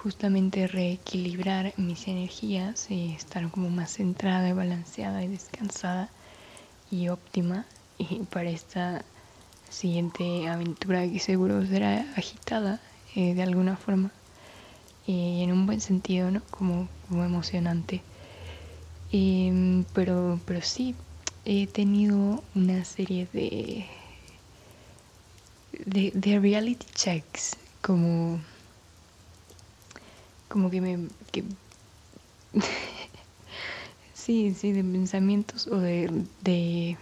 justamente 0.04 0.68
reequilibrar 0.68 1.74
mis 1.78 2.08
energías 2.08 2.90
y 2.90 3.14
estar 3.14 3.50
como 3.52 3.70
más 3.70 3.94
centrada 3.94 4.50
y 4.50 4.54
balanceada 4.54 5.24
y 5.24 5.28
descansada 5.28 6.10
y 6.92 7.10
óptima. 7.10 7.66
Y 7.98 8.20
para 8.24 8.50
esta 8.50 9.06
siguiente 9.70 10.48
aventura 10.48 11.08
que 11.08 11.20
seguro 11.20 11.66
será 11.66 12.06
agitada 12.16 12.82
eh, 13.16 13.34
de 13.34 13.44
alguna 13.44 13.78
forma 13.78 14.12
y 15.06 15.44
en 15.44 15.52
un 15.52 15.66
buen 15.66 15.82
sentido, 15.82 16.32
¿no? 16.32 16.42
Como, 16.52 16.88
como 17.08 17.24
emocionante. 17.24 18.02
Em, 19.12 19.84
pero, 19.94 20.40
pero 20.46 20.62
sí, 20.62 20.96
he 21.46 21.68
tenido 21.68 22.44
una 22.56 22.84
serie 22.86 23.28
de, 23.34 23.86
de, 25.86 26.12
de 26.16 26.40
reality 26.40 26.88
checks, 26.96 27.58
como, 27.82 28.40
como 30.48 30.70
que 30.70 30.82
me... 30.82 31.10
Que, 31.32 31.44
sí, 34.14 34.54
sí, 34.54 34.72
de 34.72 34.84
pensamientos 34.84 35.68
o 35.68 35.78
de, 35.78 36.26
de 36.42 36.98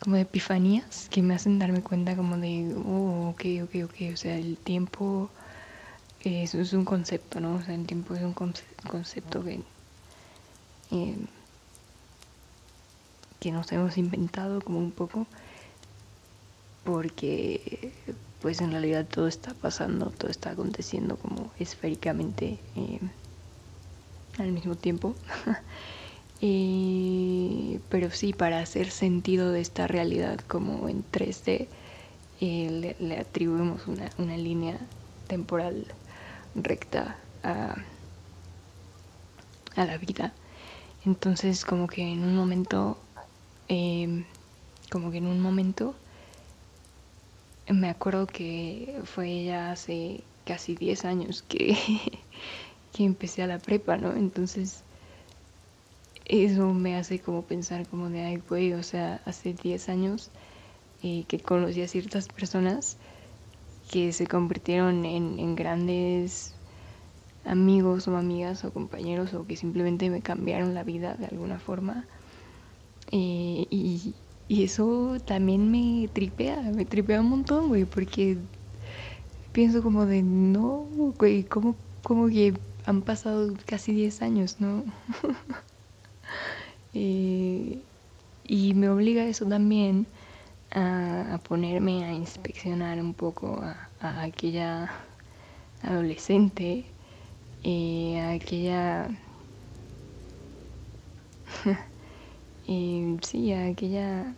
como 0.00 0.16
de 0.16 0.22
epifanías 0.22 1.08
que 1.08 1.22
me 1.22 1.34
hacen 1.34 1.58
darme 1.58 1.82
cuenta 1.82 2.16
como 2.16 2.36
de, 2.36 2.74
oh, 2.76 3.30
ok, 3.30 3.44
ok, 3.64 3.84
ok, 3.84 4.12
o 4.12 4.16
sea, 4.16 4.36
el 4.36 4.58
tiempo 4.58 5.30
es, 6.26 6.54
es 6.54 6.72
un 6.72 6.84
concepto, 6.84 7.40
¿no? 7.40 7.56
O 7.56 7.62
sea, 7.62 7.74
el 7.74 7.86
tiempo 7.86 8.14
es 8.14 8.22
un 8.22 8.32
concepto 8.32 9.44
que, 9.44 9.60
eh, 10.90 11.16
que 13.40 13.52
nos 13.52 13.70
hemos 13.72 13.96
inventado 13.98 14.60
como 14.60 14.78
un 14.78 14.92
poco 14.92 15.26
porque 16.84 17.92
pues 18.40 18.60
en 18.60 18.70
realidad 18.70 19.06
todo 19.06 19.26
está 19.26 19.54
pasando, 19.54 20.10
todo 20.10 20.30
está 20.30 20.50
aconteciendo 20.50 21.16
como 21.16 21.50
esféricamente 21.58 22.58
eh, 22.76 23.00
al 24.38 24.52
mismo 24.52 24.76
tiempo. 24.76 25.14
pero 27.88 28.10
sí, 28.10 28.32
para 28.34 28.60
hacer 28.60 28.90
sentido 28.90 29.50
de 29.52 29.60
esta 29.60 29.86
realidad 29.86 30.38
como 30.46 30.88
en 30.88 31.02
3D, 31.10 31.66
eh, 32.40 32.94
le, 33.00 33.18
atribuimos 33.18 33.86
una, 33.86 34.36
línea 34.36 34.78
temporal 35.28 35.86
recta 36.56 37.16
a, 37.42 37.76
a, 39.76 39.84
la 39.84 39.98
vida. 39.98 40.32
Entonces 41.04 41.64
como 41.64 41.86
que 41.86 42.02
en 42.02 42.24
un 42.24 42.36
momento, 42.36 42.98
em, 43.68 44.24
como 44.90 45.10
que 45.10 45.18
en 45.18 45.26
un 45.26 45.40
momento, 45.40 45.94
me 47.68 47.90
acuerdo 47.90 48.26
que 48.26 49.00
fue 49.04 49.44
ya 49.44 49.72
hace 49.72 50.22
casi 50.44 50.74
10 50.74 51.04
años 51.04 51.42
que, 51.42 51.76
que 52.92 53.04
empecé 53.04 53.42
a 53.42 53.46
la 53.46 53.58
prepa, 53.58 53.96
¿no? 53.96 54.12
Entonces 54.12 54.82
eso 56.24 56.74
me 56.74 56.96
hace 56.96 57.20
como 57.20 57.42
pensar 57.42 57.86
como 57.86 58.08
de, 58.10 58.22
ay, 58.22 58.42
güey, 58.48 58.72
o 58.72 58.82
sea, 58.82 59.20
hace 59.26 59.52
10 59.54 59.88
años 59.88 60.30
eh, 61.02 61.24
que 61.28 61.38
conocí 61.38 61.82
a 61.82 61.88
ciertas 61.88 62.28
personas 62.28 62.96
que 63.90 64.12
se 64.12 64.26
convirtieron 64.26 65.04
en, 65.04 65.54
grandes 65.54 66.54
amigos 67.44 68.08
o 68.08 68.16
amigas 68.16 68.64
o 68.64 68.72
compañeros 68.72 69.34
o 69.34 69.46
que 69.46 69.56
simplemente 69.56 70.10
me 70.10 70.20
cambiaron 70.20 70.74
la 70.74 70.82
vida 70.82 71.14
de 71.14 71.26
alguna 71.26 71.58
forma. 71.58 72.04
Eh, 73.12 73.66
y, 73.70 74.14
eso 74.48 75.16
también 75.24 75.72
me 75.72 76.08
tripea, 76.08 76.62
me 76.72 76.84
tripea 76.84 77.20
un 77.20 77.30
montón, 77.30 77.68
güey, 77.68 77.84
porque 77.84 78.38
pienso 79.52 79.82
como 79.82 80.06
de, 80.06 80.22
no, 80.22 80.86
güey, 81.18 81.42
como, 81.42 81.74
como 82.04 82.28
que 82.28 82.54
han 82.84 83.02
pasado 83.02 83.52
casi 83.66 83.92
10 83.92 84.22
años, 84.22 84.56
¿no? 84.60 84.84
y 86.92 87.82
me 88.74 88.88
obliga 88.88 89.24
eso 89.26 89.46
también 89.46 90.06
a, 90.76 91.38
ponerme 91.48 92.04
a 92.04 92.12
inspeccionar 92.12 92.98
un 93.00 93.14
poco 93.14 93.58
a, 93.62 94.22
aquella 94.22 94.90
adolescente, 95.82 96.84
eh, 97.64 98.20
a 98.20 98.32
aquella... 98.32 99.08
eh, 102.68 103.16
sí, 103.22 103.52
a 103.52 103.68
aquella 103.68 104.34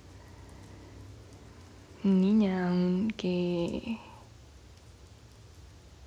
niña 2.05 2.71
que 3.17 3.99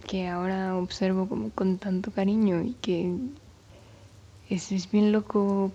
que 0.08 0.28
ahora 0.28 0.76
observo 0.78 1.28
como 1.28 1.52
con 1.52 1.78
tanto 1.78 2.12
cariño 2.12 2.62
y 2.64 2.74
que 2.82 3.14
es, 4.50 4.72
es 4.72 4.92
bien 4.92 5.12
loco 5.12 5.72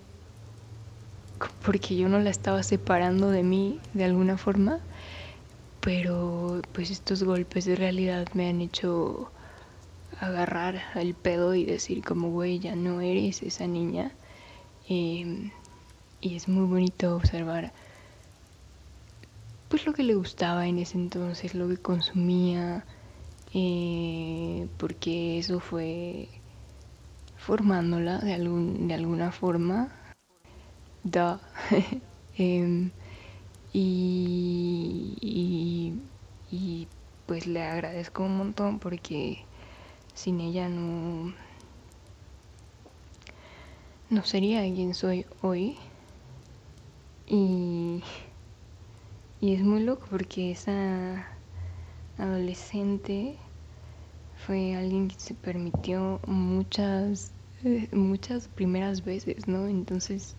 porque 1.65 1.95
yo 1.95 2.09
no 2.09 2.19
la 2.19 2.29
estaba 2.29 2.63
separando 2.63 3.29
de 3.29 3.43
mí 3.43 3.79
de 3.93 4.05
alguna 4.05 4.37
forma, 4.37 4.79
pero 5.81 6.61
pues 6.73 6.91
estos 6.91 7.23
golpes 7.23 7.65
de 7.65 7.75
realidad 7.75 8.27
me 8.33 8.49
han 8.49 8.61
hecho 8.61 9.31
agarrar 10.19 10.81
el 10.95 11.13
pedo 11.13 11.55
y 11.55 11.65
decir 11.65 12.03
como, 12.03 12.29
güey, 12.31 12.59
ya 12.59 12.75
no 12.75 13.01
eres 13.01 13.43
esa 13.43 13.67
niña. 13.67 14.11
Em, 14.89 15.51
y 16.21 16.35
es 16.35 16.47
muy 16.47 16.65
bonito 16.65 17.15
observar 17.15 17.73
pues 19.67 19.85
lo 19.85 19.93
que 19.93 20.03
le 20.03 20.15
gustaba 20.15 20.67
en 20.67 20.79
ese 20.79 20.97
entonces, 20.97 21.53
lo 21.53 21.67
que 21.67 21.77
consumía, 21.77 22.85
eh, 23.53 24.67
porque 24.77 25.39
eso 25.39 25.59
fue 25.59 26.29
formándola 27.35 28.19
de, 28.19 28.33
algún, 28.33 28.87
de 28.87 28.93
alguna 28.93 29.31
forma 29.31 29.89
Em, 32.39 32.91
y, 33.73 35.15
y, 36.51 36.87
pues 37.25 37.47
le 37.47 37.63
agradezco 37.63 38.23
un 38.23 38.37
montón 38.37 38.77
porque 38.79 39.39
sin 40.13 40.39
ella 40.41 40.69
no, 40.69 41.33
no 44.09 44.23
sería 44.23 44.61
quien 44.61 44.93
soy 44.93 45.25
hoy. 45.41 45.77
Y, 47.25 48.03
y 49.41 49.53
es 49.53 49.63
muy 49.63 49.83
loco 49.83 50.05
porque 50.09 50.51
esa 50.51 51.27
adolescente 52.17 53.37
fue 54.45 54.75
alguien 54.75 55.07
que 55.07 55.19
se 55.19 55.33
permitió 55.33 56.19
muchas, 56.27 57.31
eh, 57.63 57.89
muchas 57.91 58.47
primeras 58.47 59.03
veces, 59.03 59.47
¿no? 59.47 59.67
Entonces 59.67 60.35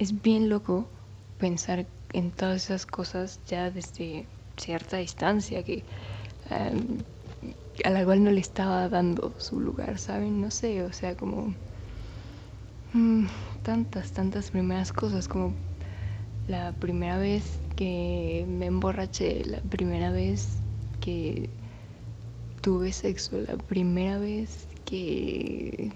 es 0.00 0.22
bien 0.22 0.48
loco 0.48 0.88
pensar 1.38 1.86
en 2.12 2.32
todas 2.32 2.64
esas 2.64 2.86
cosas 2.86 3.38
ya 3.46 3.70
desde 3.70 4.26
cierta 4.56 4.96
distancia 4.96 5.62
que 5.62 5.84
a 7.84 7.90
la 7.90 8.04
cual 8.04 8.24
no 8.24 8.30
le 8.30 8.40
estaba 8.40 8.88
dando 8.88 9.32
su 9.38 9.60
lugar, 9.60 9.98
¿saben? 9.98 10.40
No 10.40 10.50
sé, 10.50 10.82
o 10.82 10.92
sea, 10.92 11.16
como 11.16 11.54
mm, 12.94 13.26
tantas, 13.62 14.12
tantas 14.12 14.50
primeras 14.50 14.92
cosas, 14.92 15.28
como 15.28 15.54
la 16.48 16.72
primera 16.72 17.18
vez 17.18 17.58
que 17.76 18.46
me 18.48 18.66
emborraché, 18.66 19.44
la 19.44 19.60
primera 19.60 20.10
vez 20.10 20.56
que 21.00 21.50
tuve 22.62 22.92
sexo, 22.92 23.38
la 23.46 23.56
primera 23.56 24.18
vez 24.18 24.66
que 24.86 25.92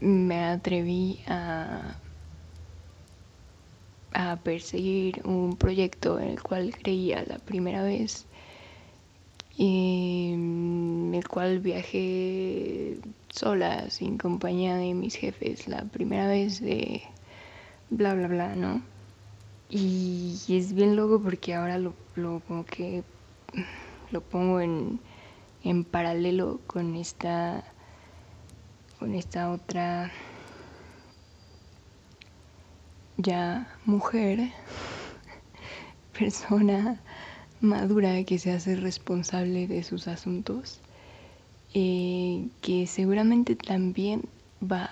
me 0.00 0.44
atreví 0.44 1.20
a, 1.26 1.96
a 4.12 4.36
perseguir 4.36 5.22
un 5.24 5.56
proyecto 5.56 6.18
en 6.18 6.28
el 6.28 6.42
cual 6.42 6.74
creía 6.76 7.24
la 7.26 7.38
primera 7.38 7.82
vez, 7.82 8.26
en 9.58 11.12
el 11.14 11.28
cual 11.28 11.60
viajé 11.60 12.98
sola, 13.30 13.90
sin 13.90 14.16
compañía 14.18 14.76
de 14.76 14.94
mis 14.94 15.14
jefes, 15.14 15.68
la 15.68 15.84
primera 15.84 16.28
vez 16.28 16.60
de 16.60 17.02
bla 17.90 18.14
bla 18.14 18.28
bla, 18.28 18.56
¿no? 18.56 18.82
Y, 19.68 20.38
es 20.48 20.72
bien 20.72 20.96
loco 20.96 21.20
porque 21.22 21.54
ahora 21.54 21.78
lo, 21.78 21.94
lo 22.16 22.40
como 22.40 22.64
que 22.64 23.04
lo 24.10 24.20
pongo 24.20 24.60
en, 24.60 24.98
en 25.62 25.84
paralelo 25.84 26.60
con 26.66 26.96
esta 26.96 27.64
con 29.00 29.14
esta 29.14 29.50
otra 29.50 30.12
ya 33.16 33.66
mujer, 33.86 34.52
persona 36.18 37.00
madura 37.62 38.22
que 38.24 38.38
se 38.38 38.52
hace 38.52 38.76
responsable 38.76 39.66
de 39.66 39.82
sus 39.84 40.06
asuntos, 40.06 40.80
eh, 41.72 42.50
que 42.60 42.86
seguramente 42.86 43.56
también 43.56 44.28
va 44.62 44.90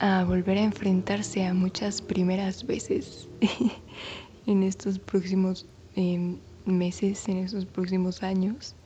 a, 0.00 0.24
volver 0.24 0.58
a 0.58 0.62
enfrentarse 0.62 1.44
a 1.44 1.52
muchas 1.52 2.00
primeras 2.00 2.64
veces 2.64 3.28
en 4.46 4.62
estos 4.62 5.00
próximos 5.00 5.66
eh, 5.96 6.38
meses, 6.64 7.28
en 7.28 7.38
estos 7.38 7.66
próximos 7.66 8.22
años 8.22 8.77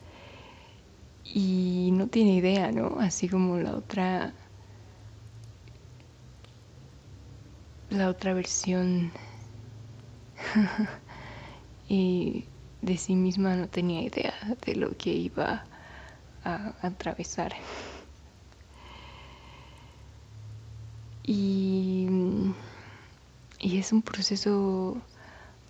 y 1.24 1.90
no 1.92 2.08
tiene 2.08 2.34
idea, 2.34 2.72
¿no? 2.72 2.96
Así 3.00 3.28
como 3.28 3.56
la 3.58 3.74
otra 3.76 4.32
la 7.90 8.08
otra 8.08 8.32
versión 8.32 9.12
y 11.88 12.46
de 12.80 12.96
sí 12.96 13.14
misma 13.14 13.54
no 13.54 13.68
tenía 13.68 14.02
idea 14.02 14.34
de 14.64 14.74
lo 14.76 14.96
que 14.96 15.10
iba 15.10 15.64
a 16.44 16.74
atravesar. 16.82 17.52
Y, 21.24 22.08
y 23.60 23.78
es 23.78 23.92
un 23.92 24.02
proceso 24.02 24.96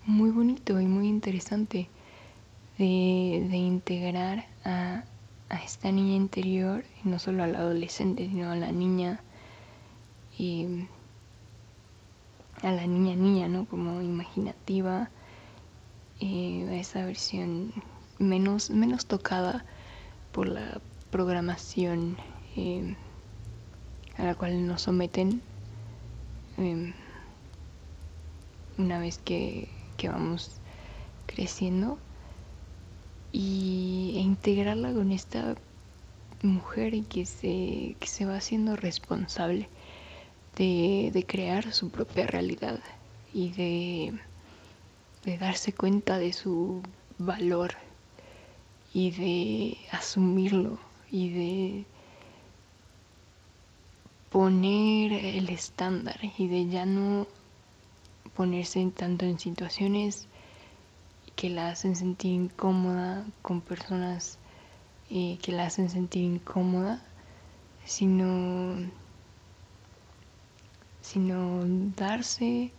muy 0.06 0.30
bonito 0.30 0.80
y 0.80 0.86
muy 0.86 1.08
interesante 1.08 1.88
de, 2.78 3.46
de 3.50 3.56
integrar 3.56 4.46
a, 4.64 5.04
a 5.52 5.62
esta 5.62 5.92
niña 5.92 6.16
interior, 6.16 6.82
y 7.04 7.08
no 7.08 7.18
solo 7.18 7.44
a 7.44 7.46
la 7.46 7.58
adolescente, 7.58 8.26
sino 8.26 8.50
a 8.50 8.56
la 8.56 8.72
niña, 8.72 9.20
y 10.36 10.88
a 12.62 12.72
la 12.72 12.86
niña 12.86 13.14
niña, 13.14 13.48
¿no? 13.48 13.66
Como 13.66 14.00
imaginativa, 14.00 15.10
a 16.20 16.74
esa 16.74 17.04
versión 17.04 17.72
menos, 18.18 18.70
menos 18.70 19.06
tocada 19.06 19.64
por 20.32 20.48
la 20.48 20.80
programación 21.10 22.16
eh, 22.56 22.96
a 24.16 24.24
la 24.24 24.34
cual 24.34 24.66
nos 24.66 24.82
someten 24.82 25.42
eh, 26.58 26.94
una 28.78 28.98
vez 29.00 29.18
que, 29.18 29.68
que 29.96 30.08
vamos 30.08 30.60
creciendo 31.26 31.98
y, 33.32 34.14
e 34.16 34.20
integrarla 34.20 34.92
con 34.92 35.10
esta 35.12 35.56
mujer 36.42 37.02
que 37.04 37.24
se, 37.26 37.96
que 37.98 38.06
se 38.06 38.26
va 38.26 38.36
haciendo 38.36 38.76
responsable 38.76 39.68
de, 40.56 41.10
de 41.12 41.24
crear 41.24 41.72
su 41.72 41.90
propia 41.90 42.26
realidad 42.26 42.80
y 43.32 43.50
de, 43.50 44.12
de 45.24 45.38
darse 45.38 45.72
cuenta 45.72 46.18
de 46.18 46.32
su 46.32 46.82
valor 47.18 47.74
y 48.92 49.10
de 49.12 49.78
asumirlo 49.90 50.78
y 51.10 51.30
de 51.30 51.84
poner 54.30 55.12
el 55.12 55.48
estándar 55.50 56.18
y 56.38 56.48
de 56.48 56.66
ya 56.66 56.86
no 56.86 57.26
ponerse 58.34 58.84
tanto 58.96 59.26
en 59.26 59.38
situaciones 59.38 60.26
que 61.42 61.50
la 61.50 61.70
hacen 61.70 61.96
sentir 61.96 62.31
incómoda 62.31 63.26
con 63.42 63.62
personas 63.62 64.38
eh, 65.11 65.38
que 65.42 65.50
la 65.50 65.66
hacen 65.66 65.90
sentir 65.90 66.22
incómoda, 66.22 67.02
sino, 67.85 68.76
sino 71.00 71.64
darse 71.96 72.70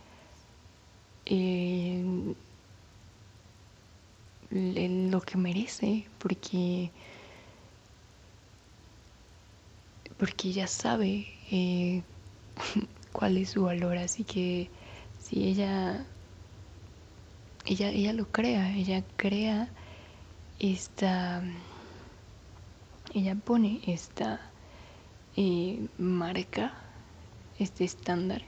eh, 1.26 2.36
lo 4.50 5.20
que 5.20 5.36
merece, 5.36 6.06
porque, 6.20 6.90
porque 10.18 10.48
ella 10.48 10.68
sabe 10.68 11.28
eh, 11.52 12.02
cuál 13.12 13.36
es 13.36 13.50
su 13.50 13.64
valor, 13.64 13.98
así 13.98 14.24
que 14.24 14.70
si 15.20 15.50
ella 15.50 16.06
ella, 17.66 17.90
ella 17.90 18.14
lo 18.14 18.26
crea, 18.32 18.76
ella 18.76 19.04
crea 19.16 19.70
esta, 20.60 21.44
ella 23.14 23.36
pone 23.36 23.82
esta 23.88 24.40
eh, 25.36 25.88
marca 25.98 26.74
este 27.60 27.84
estándar 27.84 28.42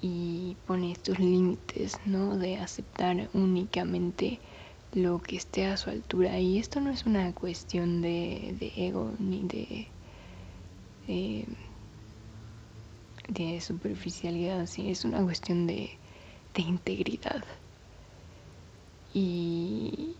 y 0.00 0.56
pone 0.66 0.92
estos 0.92 1.18
límites, 1.18 1.98
¿no? 2.04 2.36
De 2.36 2.56
aceptar 2.56 3.28
únicamente 3.32 4.38
lo 4.92 5.20
que 5.20 5.36
esté 5.36 5.66
a 5.66 5.76
su 5.76 5.90
altura. 5.90 6.38
Y 6.38 6.58
esto 6.58 6.80
no 6.80 6.90
es 6.90 7.06
una 7.06 7.32
cuestión 7.32 8.02
de, 8.02 8.72
ego 8.76 9.12
ni 9.18 9.42
de, 9.42 9.88
de, 13.28 13.60
superficialidad, 13.60 14.66
sí, 14.66 14.90
es 14.90 15.04
una 15.04 15.22
cuestión 15.22 15.66
de, 15.66 15.90
de 16.54 16.62
integridad. 16.62 17.44
Y, 19.18 20.14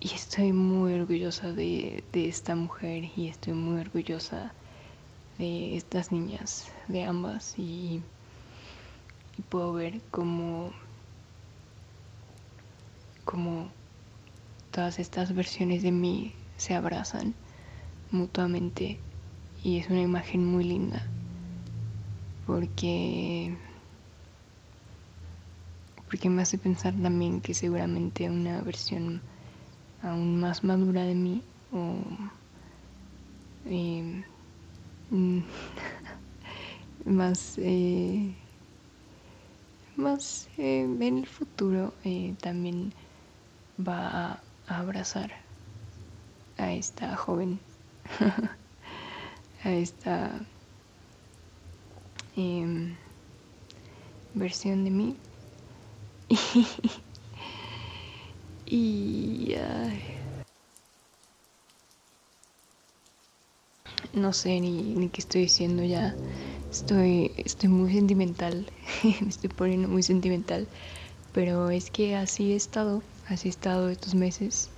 estoy 0.00 0.52
muy 0.52 0.92
orgullosa 0.92 1.50
de, 1.50 2.04
de 2.12 2.28
esta 2.28 2.54
mujer 2.54 3.08
y 3.16 3.28
estoy 3.28 3.54
muy 3.54 3.80
orgullosa 3.80 4.52
de 5.38 5.74
estas 5.74 6.12
niñas, 6.12 6.70
de 6.88 7.04
ambas. 7.04 7.58
Y, 7.58 8.02
y 9.38 9.42
puedo 9.48 9.72
ver 9.72 10.02
cómo, 10.10 10.72
cómo 13.24 13.70
todas 14.70 14.98
estas 14.98 15.34
versiones 15.34 15.82
de 15.82 15.92
mí 15.92 16.34
se 16.58 16.74
abrazan 16.74 17.32
mutuamente 18.10 18.98
y 19.64 19.78
es 19.78 19.88
una 19.88 20.02
imagen 20.02 20.44
muy 20.44 20.64
linda 20.64 21.02
porque 22.46 23.56
porque 26.08 26.30
me 26.30 26.42
hace 26.42 26.58
pensar 26.58 26.94
también 26.94 27.40
que 27.40 27.54
seguramente 27.54 28.30
una 28.30 28.60
versión 28.62 29.20
aún 30.02 30.40
más 30.40 30.64
madura 30.64 31.02
de 31.04 31.14
mí 31.14 31.42
o 31.72 31.96
eh, 33.66 34.24
más 37.04 37.54
eh, 37.58 38.34
más 39.96 40.48
eh, 40.56 40.82
en 40.82 41.18
el 41.18 41.26
futuro 41.26 41.92
también 42.40 42.94
va 43.78 44.08
a, 44.32 44.42
abrazar 44.66 45.32
a 46.56 46.72
esta 46.72 47.16
joven 47.16 47.58
a 49.64 49.70
esta 49.70 50.40
em, 52.36 52.96
versión 54.34 54.84
de 54.84 54.90
mí 54.90 55.16
y 58.66 59.54
no 64.12 64.32
sé 64.32 64.60
ni, 64.60 64.94
ni 64.94 65.08
qué 65.08 65.20
estoy 65.20 65.42
diciendo 65.42 65.84
ya. 65.84 66.16
Estoy, 66.70 67.32
estoy 67.38 67.70
muy 67.70 67.92
sentimental, 67.92 68.66
me 69.20 69.28
estoy 69.28 69.48
poniendo 69.48 69.88
muy 69.88 70.02
sentimental, 70.02 70.68
pero 71.32 71.70
es 71.70 71.90
que 71.90 72.14
así 72.14 72.52
he 72.52 72.56
estado, 72.56 73.02
así 73.26 73.48
he 73.48 73.50
estado 73.50 73.88
estos 73.88 74.14
meses 74.14 74.70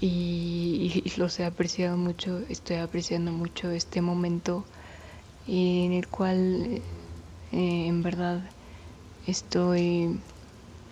y, 0.00 1.02
los 1.16 1.40
he 1.40 1.44
apreciado 1.44 1.96
mucho, 1.96 2.42
estoy 2.48 2.76
apreciando 2.76 3.32
mucho 3.32 3.70
este 3.70 4.02
momento 4.02 4.64
en 5.48 5.92
el 5.92 6.06
cual 6.06 6.82
eh, 7.52 7.86
en 7.86 8.02
verdad 8.02 8.42
estoy 9.26 10.20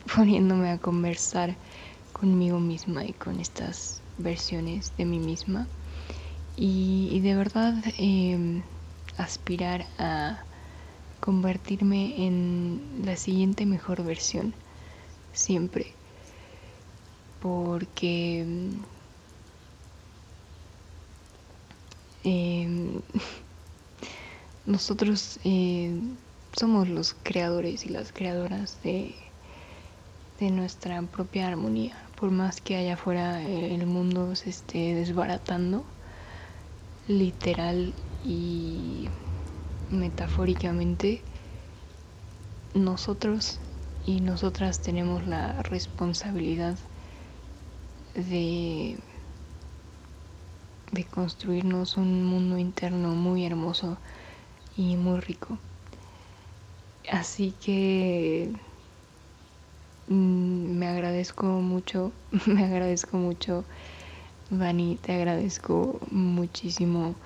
poniéndome 0.16 0.70
a 0.70 0.78
conversar 0.78 1.56
conmigo 2.12 2.58
misma 2.60 3.04
y 3.04 3.12
con 3.12 3.40
estas 3.40 4.02
versiones 4.18 4.92
de 4.96 5.04
mí 5.04 5.18
misma. 5.18 5.66
Y, 6.56 7.20
de 7.20 7.34
verdad 7.34 7.74
em, 7.98 8.62
aspirar 9.16 9.86
a 9.98 10.44
convertirme 11.20 12.26
en 12.26 13.02
la 13.04 13.16
siguiente 13.16 13.66
mejor 13.66 14.04
versión 14.04 14.54
siempre. 15.32 15.86
Porque 17.40 18.46
em, 22.22 23.00
nosotros 24.66 25.40
eh, 25.44 26.00
somos 26.56 26.88
los 26.88 27.14
creadores 27.14 27.84
y 27.84 27.88
las 27.88 28.12
creadoras 28.12 28.80
de, 28.82 29.14
de 30.38 30.50
nuestra 30.50 31.00
propia 31.02 31.48
armonía 31.48 31.96
por 32.16 32.30
más 32.30 32.60
que 32.60 32.76
allá 32.76 32.94
afuera 32.94 33.42
el 33.42 33.86
mundo 33.86 34.34
se 34.34 34.50
esté 34.50 34.94
desbaratando 34.94 35.84
literal 37.06 37.92
y 38.24 39.10
metafóricamente, 39.90 41.22
nosotros 42.74 43.60
y 44.06 44.20
nosotras 44.20 44.80
tenemos 44.80 45.26
la 45.26 45.62
responsabilidad 45.64 46.78
de, 48.14 48.98
de 50.92 51.04
construirnos 51.04 51.96
un 51.96 52.24
mundo 52.24 52.58
interno 52.58 53.08
muy 53.14 53.44
hermoso 53.44 53.98
y 54.76 54.96
muy 54.96 55.20
rico. 55.20 55.58
Así 57.10 57.52
que 57.62 58.50
mm, 60.08 60.78
me 60.78 60.88
agradezco 60.88 61.46
mucho, 61.46 62.12
me 62.46 62.64
agradezco 62.64 63.16
mucho 63.16 63.64
Dani, 64.50 64.96
te 64.96 65.12
agradezco 65.14 66.00
muchísimo 66.10 67.16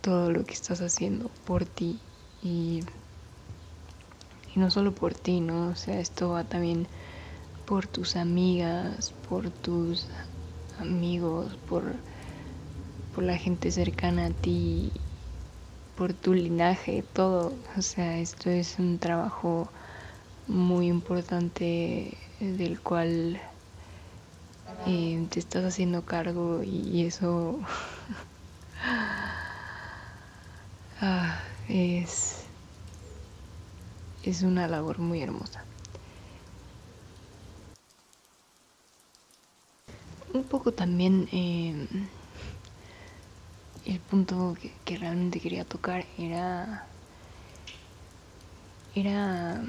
todo 0.00 0.30
lo 0.30 0.44
que 0.44 0.52
estás 0.52 0.80
haciendo 0.80 1.30
por 1.44 1.64
ti 1.64 1.98
y, 2.42 2.82
y 4.54 4.60
no 4.60 4.70
solo 4.70 4.94
por 4.94 5.14
ti, 5.14 5.40
¿no? 5.40 5.68
O 5.68 5.74
sea, 5.74 5.98
esto 5.98 6.30
va 6.30 6.44
también 6.44 6.88
por 7.64 7.86
tus 7.86 8.16
amigas, 8.16 9.14
por 9.28 9.50
tus 9.50 10.08
amigos, 10.78 11.56
por, 11.66 11.96
por 13.14 13.24
la 13.24 13.38
gente 13.38 13.70
cercana 13.70 14.26
a 14.26 14.30
ti, 14.30 14.92
por 15.96 16.12
tu 16.12 16.34
linaje, 16.34 17.02
todo. 17.02 17.54
O 17.76 17.82
sea, 17.82 18.18
esto 18.18 18.50
es 18.50 18.78
un 18.78 18.98
trabajo 18.98 19.72
muy 20.52 20.88
importante 20.88 22.16
del 22.40 22.80
cual 22.80 23.40
eh, 24.86 25.26
te 25.30 25.38
estás 25.38 25.64
haciendo 25.64 26.04
cargo 26.04 26.62
y 26.62 27.06
eso 27.06 27.58
ah, 31.00 31.40
es, 31.68 32.44
es 34.22 34.42
una 34.42 34.68
labor 34.68 34.98
muy 34.98 35.22
hermosa. 35.22 35.64
Un 40.34 40.44
poco 40.44 40.72
también 40.72 41.28
eh, 41.32 41.86
el 43.84 44.00
punto 44.00 44.54
que, 44.60 44.72
que 44.84 44.96
realmente 44.96 45.40
quería 45.40 45.64
tocar 45.64 46.04
era 46.18 46.86
era 48.94 49.62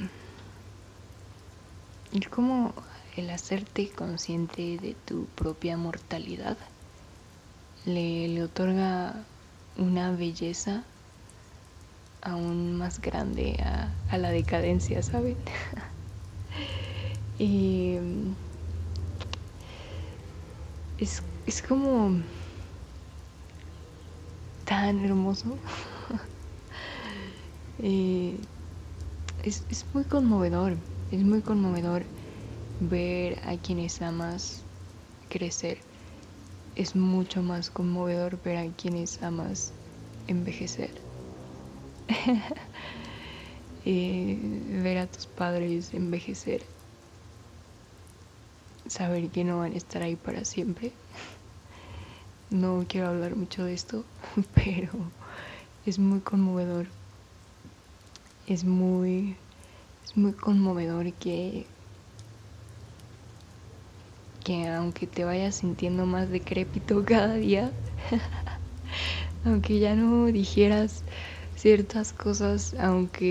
el 2.14 2.30
cómo 2.30 2.74
el 3.18 3.30
hacerte 3.32 3.90
consciente 3.90 4.78
de 4.78 4.96
tu 5.06 5.26
propia 5.36 5.78
mortalidad 5.78 6.58
le, 7.86 8.42
otorga 8.44 9.16
una 9.78 10.12
belleza 10.12 10.84
aún 12.22 12.78
más 12.78 13.02
grande 13.02 13.58
a, 13.64 14.18
la 14.18 14.30
decadencia, 14.30 15.02
¿saben? 15.02 15.38
y 17.40 17.98
es, 21.00 21.24
es 21.48 21.62
como 21.64 22.22
tan 24.66 25.04
hermoso. 25.04 25.58
es, 29.44 29.64
es 29.70 29.86
muy 29.94 30.04
conmovedor, 30.06 30.78
es 31.14 31.24
muy 31.24 31.42
conmovedor 31.42 32.06
ver 32.80 33.38
a 33.44 33.56
quienes 33.58 34.02
amas 34.02 34.64
crecer. 35.30 35.78
Es 36.76 36.96
mucho 36.96 37.44
más 37.44 37.70
conmovedor 37.70 38.42
ver 38.44 38.58
a 38.58 38.68
quienes 38.72 39.22
amas 39.22 39.72
envejecer. 40.28 40.90
Eh, 43.86 44.40
ver 44.82 44.98
a 44.98 45.08
tus 45.08 45.26
padres 45.26 45.94
envejecer. 45.94 46.64
Saber 48.88 49.28
que 49.28 49.44
no 49.44 49.58
van 49.60 49.74
a 49.74 49.76
estar 49.76 50.02
ahí 50.02 50.16
para 50.16 50.46
siempre. 50.46 50.94
No 52.50 52.86
quiero 52.88 53.10
hablar 53.10 53.36
mucho 53.36 53.66
de 53.66 53.74
esto, 53.74 54.06
pero 54.56 54.94
es 55.86 56.00
muy 56.00 56.22
conmovedor. 56.22 56.86
Es 58.48 58.64
muy, 58.64 59.36
muy 60.16 60.34
conmovedor 60.34 61.14
que 61.14 61.68
que 64.44 64.68
aunque 64.68 65.08
te 65.08 65.24
vayas 65.24 65.56
sintiendo 65.56 66.06
más 66.06 66.30
decrépito 66.30 67.04
cada 67.06 67.36
día, 67.36 67.72
aunque 69.44 69.80
ya 69.80 69.96
no 69.96 70.26
dijeras 70.28 71.04
ciertas 71.56 72.14
cosas, 72.14 72.76
aunque 72.80 73.26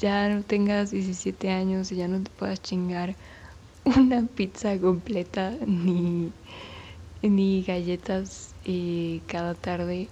ya 0.00 0.28
no 0.28 0.42
tengas 0.44 0.90
17 0.90 1.50
años 1.50 1.92
y 1.92 1.96
ya 1.96 2.08
no 2.08 2.22
te 2.22 2.30
puedas 2.30 2.60
chingar 2.62 3.16
una 3.84 4.26
pizza 4.26 4.78
completa 4.80 5.56
ni, 5.66 6.32
ni 7.22 7.62
galletas 7.64 8.56
eh, 8.64 9.22
cada 9.28 9.54
tarde. 9.54 10.10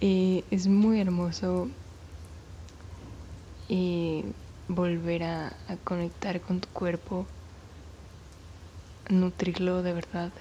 Eh, 0.00 0.44
es 0.50 0.66
muy 0.68 1.00
hermoso 1.00 1.70
eh, 3.68 4.32
volver 4.68 5.22
a, 5.24 5.52
conectar 5.84 6.40
con 6.40 6.60
tu 6.60 6.68
cuerpo, 6.68 7.26
nutrirlo 9.08 9.82
de 9.82 9.92
verdad, 9.92 10.32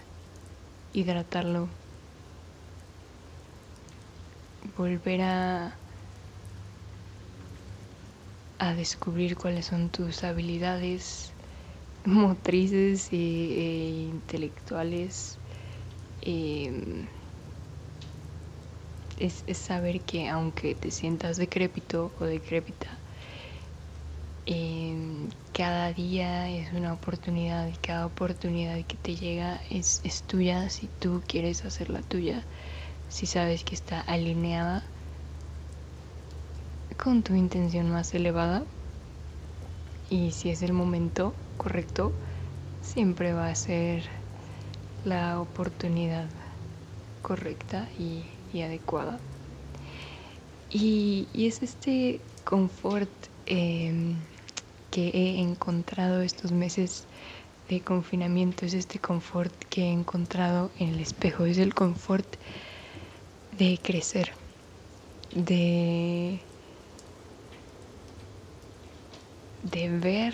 hidratarlo, 0.93 1.69
volver 4.77 5.21
a 5.21 5.75
a 8.57 8.73
descubrir 8.73 9.35
cuáles 9.35 9.65
son 9.65 9.89
tus 9.89 10.23
habilidades 10.23 11.33
motrices 12.05 13.09
e, 13.11 14.07
intelectuales. 14.09 15.37
Em, 16.21 17.07
es, 19.17 19.43
saber 19.57 20.01
que 20.01 20.27
aunque 20.29 20.75
te 20.75 20.91
sientas 20.91 21.37
decrépito 21.37 22.13
o 22.19 22.25
decrépita, 22.25 23.04
em, 24.45 25.29
cada 25.53 25.93
día 25.93 26.49
es 26.49 26.73
una 26.73 26.93
oportunidad 26.93 27.67
y 27.67 27.73
cada 27.73 28.05
oportunidad 28.05 28.83
que 28.85 28.97
te 28.97 29.15
llega 29.15 29.61
es, 29.69 30.01
es 30.03 30.23
tuya 30.23 30.69
si 30.69 30.87
tú 30.99 31.21
quieres 31.27 31.65
hacerla 31.65 32.01
tuya, 32.01 32.43
si 33.09 33.25
sabes 33.25 33.63
que 33.63 33.75
está 33.75 34.01
alineada 34.01 34.83
con 36.97 37.23
tu 37.23 37.35
intención 37.35 37.89
más 37.89 38.13
elevada 38.13 38.63
y 40.09 40.31
si 40.31 40.49
es 40.49 40.61
el 40.61 40.73
momento 40.73 41.33
correcto, 41.57 42.11
siempre 42.81 43.33
va 43.33 43.49
a 43.49 43.55
ser 43.55 44.03
la 45.03 45.39
oportunidad 45.39 46.27
correcta 47.21 47.87
y, 47.99 48.23
adecuada. 48.61 49.19
Y, 50.71 51.27
es 51.33 51.61
este 51.61 52.21
confort 52.45 53.09
em, 53.45 54.15
que 54.95 55.11
he 55.13 55.41
encontrado 55.41 56.21
estos 56.21 56.53
meses 56.53 57.03
de 57.67 57.81
confinamiento, 57.81 58.65
es 58.65 58.73
este 58.73 58.97
confort 58.97 59.53
que 59.65 59.81
he 59.81 59.91
encontrado 59.91 60.71
en 60.79 60.87
el 60.87 61.01
espejo, 61.01 61.45
es 61.45 61.57
el 61.57 61.73
confort 61.73 62.25
de 63.57 63.77
crecer, 63.83 64.31
de 65.33 66.39
de 69.63 69.89
ver, 69.89 70.33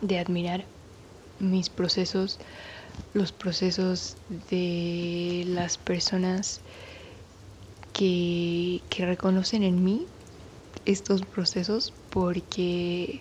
de 0.00 0.18
admirar 0.18 0.64
mis 1.40 1.68
procesos, 1.68 2.38
los 3.12 3.32
procesos 3.32 4.16
de 4.48 5.44
las 5.48 5.76
personas 5.76 6.62
que, 7.92 8.80
reconocen 8.96 9.62
en 9.62 9.84
mí 9.84 10.06
estos 10.86 11.20
procesos 11.20 11.92
porque, 12.12 13.20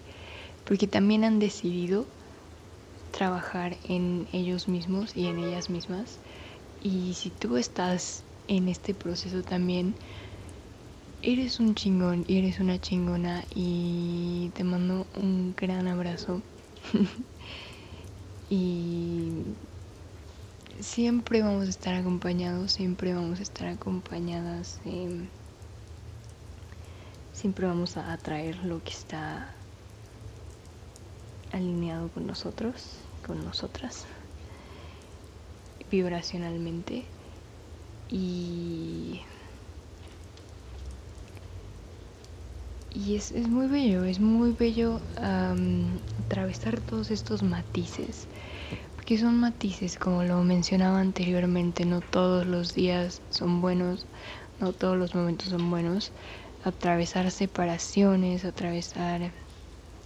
porque 0.66 0.88
también 0.88 1.24
han 1.24 1.40
decidido 1.40 2.06
trabajar 3.12 3.78
en 3.88 4.28
ellos 4.34 4.68
mismos 4.68 5.16
y 5.16 5.28
en 5.28 5.40
ellas 5.40 5.70
mismas. 5.70 6.18
Y 6.84 7.14
si 7.14 7.30
tú 7.30 7.58
estás 7.58 8.24
en 8.48 8.68
este 8.68 8.94
proceso 8.94 9.42
también, 9.42 9.96
Eres 11.24 11.60
un 11.60 11.76
chingón 11.76 12.26
y 12.28 12.40
eres 12.40 12.60
una 12.60 12.82
chingona 12.82 13.44
y 13.54 14.50
te 14.56 14.64
mando 14.64 15.06
un 15.16 15.54
gran 15.56 15.88
abrazo. 15.88 16.42
y 18.50 19.44
siempre 20.80 21.44
vamos 21.44 21.68
a 21.68 21.70
estar 21.70 21.94
acompañados, 21.94 22.72
siempre 22.72 23.14
vamos 23.14 23.40
a 23.40 23.44
estar 23.44 23.68
acompañadas. 23.68 24.80
Siempre 27.42 27.66
vamos 27.66 27.98
a 27.98 28.14
atraer 28.14 28.56
lo 28.66 28.84
que 28.84 28.92
está 28.92 29.50
alineado 31.52 32.08
con 32.10 32.28
nosotros, 32.28 33.00
con 33.26 33.44
nosotras, 33.44 34.06
vibracionalmente. 35.90 37.04
Y 38.12 39.22
Y 42.94 43.16
es, 43.16 43.32
muy 43.48 43.68
bello, 43.68 44.04
es 44.04 44.20
muy 44.20 44.52
bello 44.52 45.00
atravesar 45.16 46.80
todos 46.82 47.10
estos 47.10 47.42
matices, 47.42 48.28
porque 48.96 49.18
son 49.18 49.40
matices, 49.40 49.98
como 49.98 50.24
lo 50.24 50.44
mencionaba 50.44 51.00
anteriormente, 51.00 51.86
no 51.86 52.02
todos 52.02 52.46
los 52.46 52.76
días 52.76 53.22
son 53.32 53.62
buenos, 53.62 54.06
no 54.60 54.74
todos 54.74 54.98
los 54.98 55.16
momentos 55.16 55.48
son 55.50 55.72
buenos. 55.72 56.12
Atravesar 56.64 57.32
separaciones, 57.32 58.46
atravesar 58.46 59.34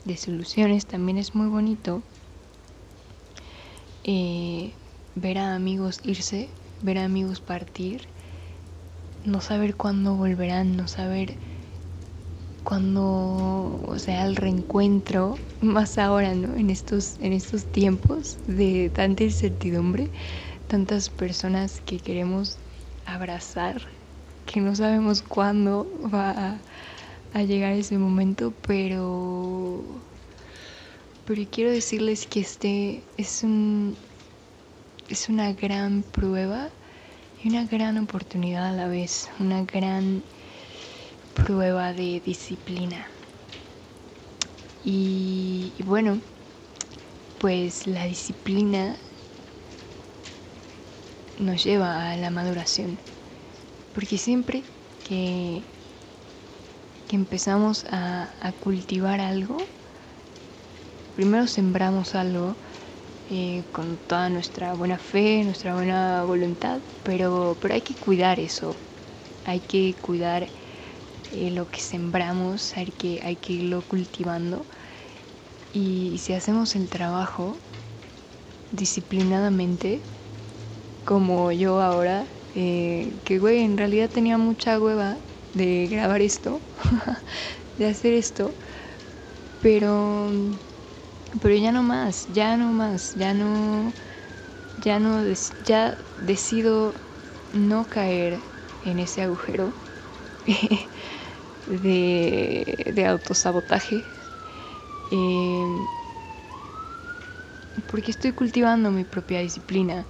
desilusiones 0.06 0.86
también 0.86 1.18
es 1.18 1.36
muy 1.36 1.48
bonito. 1.48 2.02
Eh, 4.04 4.74
ver 5.16 5.38
a 5.38 5.56
amigos 5.56 6.00
irse, 6.04 6.50
ver 6.82 7.00
a 7.00 7.06
amigos 7.06 7.42
partir, 7.42 8.08
no 9.26 9.42
saber 9.42 9.76
cuándo 9.76 10.16
volverán, 10.16 10.78
no 10.78 10.88
saber 10.88 11.38
cuando, 12.64 13.82
o 13.86 14.00
sea, 14.00 14.26
el 14.26 14.36
reencuentro, 14.36 15.38
más 15.60 15.98
ahora, 15.98 16.34
¿no? 16.36 16.56
En 16.56 16.70
estos, 16.70 17.20
en 17.20 17.34
estos 17.34 17.66
tiempos 17.66 18.38
de 18.48 18.90
tanta 18.90 19.24
incertidumbre, 19.24 20.12
tantas 20.68 21.10
personas 21.10 21.82
que 21.82 22.00
queremos 22.00 22.60
abrazar, 23.06 23.82
que 24.46 24.62
no 24.62 24.76
sabemos 24.76 25.22
cuándo 25.22 25.88
va 26.14 26.60
a, 27.34 27.44
llegar 27.44 27.74
ese 27.74 27.98
momento, 27.98 28.54
pero, 28.66 29.84
pero 31.26 31.42
quiero 31.52 31.70
decirles 31.70 32.26
que 32.28 32.40
este 32.40 33.04
es 33.18 33.44
un, 33.44 33.98
es 35.10 35.28
una 35.28 35.52
gran 35.52 36.04
prueba 36.04 36.70
y 37.44 37.50
una 37.50 37.66
gran 37.66 37.98
oportunidad 37.98 38.68
a 38.68 38.72
la 38.72 38.88
vez, 38.88 39.30
una 39.40 39.64
gran 39.64 40.24
prueba 41.34 41.92
de 41.92 42.22
disciplina. 42.26 43.06
Y, 44.88 45.74
bueno, 45.84 46.22
pues 47.40 47.88
la 47.88 48.06
disciplina 48.06 48.96
nos 51.40 51.64
lleva 51.64 52.12
a 52.12 52.16
la 52.18 52.30
maduración. 52.30 53.00
Porque 53.96 54.18
siempre 54.18 54.66
que, 55.04 55.64
que 57.08 57.16
empezamos 57.16 57.86
a, 57.90 58.52
cultivar 58.60 59.22
algo, 59.22 59.70
primero 61.14 61.48
sembramos 61.48 62.14
algo 62.14 62.58
eh, 63.30 63.64
con 63.72 63.98
toda 63.98 64.30
nuestra 64.30 64.74
buena 64.74 65.00
fe, 65.00 65.46
nuestra 65.46 65.76
buena 65.76 66.26
voluntad, 66.26 66.82
pero, 67.04 67.58
pero 67.62 67.74
hay 67.74 67.84
que 67.84 67.96
cuidar 67.96 68.42
eso, 68.42 68.76
hay 69.46 69.62
que 69.62 69.96
cuidar 70.02 70.52
eh, 71.32 71.52
lo 71.52 71.72
que 71.72 71.80
sembramos, 71.80 72.76
hay 72.76 72.92
que, 72.92 73.22
hay 73.24 73.38
que 73.38 73.54
irlo 73.54 73.88
cultivando. 73.88 74.68
Y 75.72 76.18
si 76.18 76.34
hacemos 76.34 76.76
el 76.76 76.90
trabajo 76.90 77.62
disciplinadamente, 78.72 80.04
como 81.06 81.54
yo 81.54 81.82
ahora, 81.82 82.35
eh, 82.56 83.20
que 83.26 83.40
güey, 83.40 83.60
en 83.60 83.78
realidad 83.78 84.10
tenía 84.10 84.38
mucha 84.38 84.80
hueva 84.80 85.20
de 85.54 85.88
grabar 85.90 86.22
esto, 86.22 86.62
de 87.78 87.88
hacer 87.88 88.14
esto, 88.14 88.56
pero, 89.62 90.32
pero 91.42 91.56
ya 91.56 91.72
no 91.72 91.84
más, 91.84 92.26
ya 92.28 92.58
no 92.58 92.72
más, 92.72 93.14
ya 93.16 93.34
no, 93.34 93.94
ya 94.78 95.00
no, 95.00 95.24
ya 95.66 95.98
decido 96.18 96.94
no 97.54 97.86
caer 97.86 98.44
en 98.84 99.00
ese 99.00 99.22
agujero 99.24 99.74
de, 101.66 103.06
autosabotaje. 103.08 104.06
Em, 105.12 105.88
porque 107.88 108.12
estoy 108.12 108.32
cultivando 108.32 108.92
mi 108.92 109.04
propia 109.04 109.40
disciplina 109.40 110.08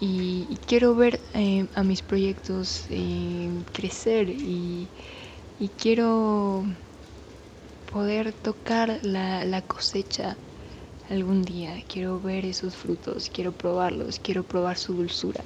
y, 0.00 0.56
quiero 0.66 0.94
ver 0.94 1.20
em, 1.34 1.68
a 1.74 1.82
mis 1.82 2.02
proyectos 2.02 2.86
em, 2.88 3.64
crecer 3.64 4.30
y, 4.30 4.88
quiero 5.76 6.64
poder 7.90 8.32
tocar 8.32 9.00
la, 9.02 9.44
la 9.44 9.62
cosecha 9.62 10.38
algún 11.08 11.42
día. 11.42 11.82
Quiero 11.88 12.20
ver 12.20 12.44
esos 12.44 12.76
frutos, 12.76 13.30
quiero 13.30 13.52
probarlos, 13.52 14.20
quiero 14.20 14.44
probar 14.44 14.76
su 14.76 14.94
dulzura. 14.94 15.44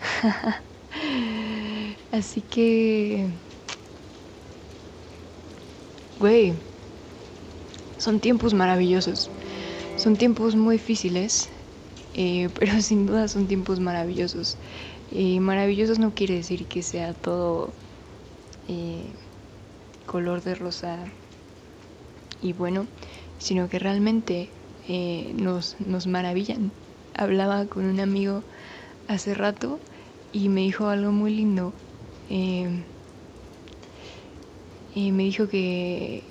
Así 2.12 2.42
que... 2.42 3.32
Güey, 6.18 6.54
son 7.96 8.20
tiempos 8.20 8.54
maravillosos. 8.54 9.30
Son 9.96 10.16
tiempos 10.16 10.56
muy 10.56 10.76
difíciles, 10.76 11.48
eh, 12.20 12.48
pero 12.58 12.82
sin 12.82 13.06
duda 13.06 13.28
son 13.28 13.46
tiempos 13.46 13.78
maravillosos. 13.78 14.56
Y 15.12 15.38
maravillosos 15.38 16.00
no 16.00 16.10
quiere 16.14 16.34
decir 16.34 16.66
que 16.66 16.82
sea 16.82 17.14
todo 17.14 17.70
eh, 18.68 19.04
color 20.04 20.42
de 20.42 20.56
rosa 20.56 20.98
y 22.42 22.52
bueno, 22.52 22.86
sino 23.38 23.68
que 23.68 23.78
realmente 23.78 24.48
eh, 24.88 25.32
nos, 25.36 25.76
nos 25.80 26.08
maravillan. 26.08 26.72
Hablaba 27.14 27.66
con 27.66 27.84
un 27.84 28.00
amigo 28.00 28.42
hace 29.06 29.34
rato 29.34 29.78
y 30.32 30.48
me 30.48 30.62
dijo 30.62 30.88
algo 30.88 31.12
muy 31.12 31.34
lindo. 31.34 31.72
y 32.28 32.66
me 35.12 35.22
dijo 35.22 35.46
que, 35.48 36.24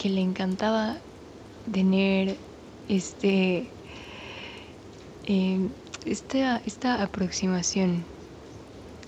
que 0.00 0.08
le 0.08 0.20
encantaba 0.20 0.98
tener 1.72 2.36
este 2.88 3.73
esta, 5.26 6.62
esta 6.66 7.02
aproximación 7.02 8.04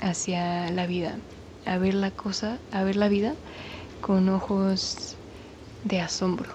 hacia 0.00 0.70
la 0.70 0.86
vida, 0.86 1.18
a 1.64 1.78
ver 1.78 1.94
la 1.94 2.10
cosa, 2.10 2.60
a 2.70 2.84
ver 2.84 2.96
la 2.96 3.08
vida 3.08 3.34
con 4.00 4.28
ojos 4.28 5.16
de 5.84 6.00
asombro. 6.00 6.48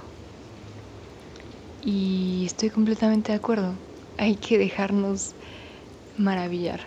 Y 1.81 2.43
estoy 2.45 2.69
completamente 2.69 3.31
de 3.31 3.37
acuerdo. 3.37 3.75
Hay 4.17 4.35
que 4.35 4.57
dejarnos 4.57 5.33
maravillar 6.17 6.81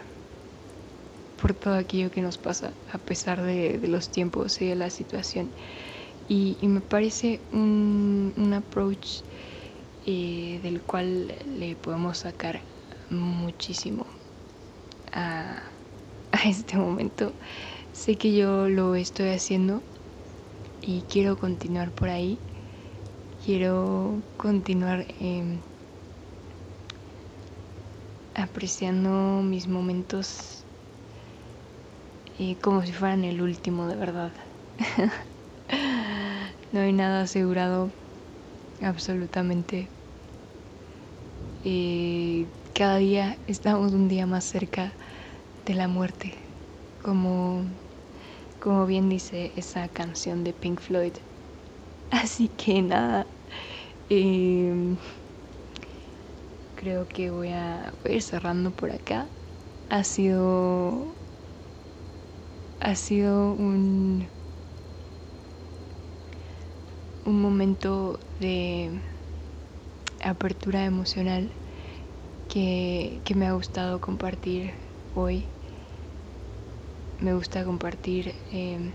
por 1.37 1.53
todo 1.53 1.75
aquello 1.75 2.11
que 2.11 2.23
nos 2.23 2.39
pasa, 2.39 2.73
a 2.93 2.99
pesar 2.99 3.43
de, 3.43 3.79
los 3.89 4.11
tiempos 4.11 4.61
y 4.63 4.67
de 4.67 4.77
la 4.77 4.91
situación. 4.91 5.51
Y, 6.29 6.57
me 6.63 6.81
parece 6.81 7.41
un, 7.53 8.33
un 8.37 8.55
approach 8.55 9.23
eh, 10.07 10.61
del 10.63 10.83
cual 10.83 11.35
le 11.47 11.77
podemos 11.77 12.19
sacar 12.19 12.63
muchísimo 13.11 14.07
a, 15.13 15.63
este 16.45 16.77
momento. 16.77 17.33
Sé 17.93 18.17
que 18.17 18.35
yo 18.35 18.69
lo 18.69 18.95
estoy 18.97 19.31
haciendo 19.31 19.83
y 20.83 21.03
quiero 21.03 21.37
continuar 21.37 21.93
por 21.93 22.09
ahí. 22.09 22.41
Quiero 23.45 24.23
continuar 24.37 25.07
em, 25.21 25.61
apreciando 28.35 29.43
mis 29.43 29.69
momentos 29.69 30.65
eh, 32.39 32.57
como 32.61 32.83
si 32.83 32.93
fueran 32.93 33.25
el 33.25 33.41
último 33.41 33.87
de 33.87 33.97
verdad. 33.97 34.33
no 36.73 36.81
hay 36.81 36.93
nada 36.93 37.23
asegurado, 37.23 37.93
absolutamente. 38.81 39.89
Eh, 41.65 42.47
cada 42.75 42.99
día 42.99 43.39
estamos 43.47 43.93
un 43.93 44.09
día 44.09 44.27
más 44.27 44.45
cerca 44.45 44.93
de 45.65 45.75
la 45.75 45.89
muerte, 45.89 46.35
como, 47.03 47.65
como 48.61 48.87
bien 48.87 49.09
dice 49.09 49.53
esa 49.57 49.89
canción 49.89 50.45
de 50.45 50.53
Pink 50.53 50.81
Floyd. 50.81 51.15
Así 52.11 52.49
que 52.49 52.83
nada, 52.83 53.27
em, 54.09 54.97
creo 56.75 57.07
que 57.09 57.31
voy 57.31 57.49
a, 57.49 57.93
ir 58.05 58.23
cerrando 58.23 58.71
por 58.73 58.91
acá. 58.91 59.29
Ha 59.89 60.05
sido, 60.05 61.17
ha 62.81 62.95
sido 62.95 63.53
un, 63.55 64.29
un 67.27 67.41
momento 67.41 68.19
de 68.41 68.91
apertura 70.23 70.85
emocional 70.85 71.51
que, 72.49 73.21
me 73.35 73.47
ha 73.47 73.53
gustado 73.53 74.01
compartir 74.01 74.73
hoy. 75.15 75.45
Me 77.21 77.35
gusta 77.35 77.65
compartir 77.65 78.35
em, 78.53 78.93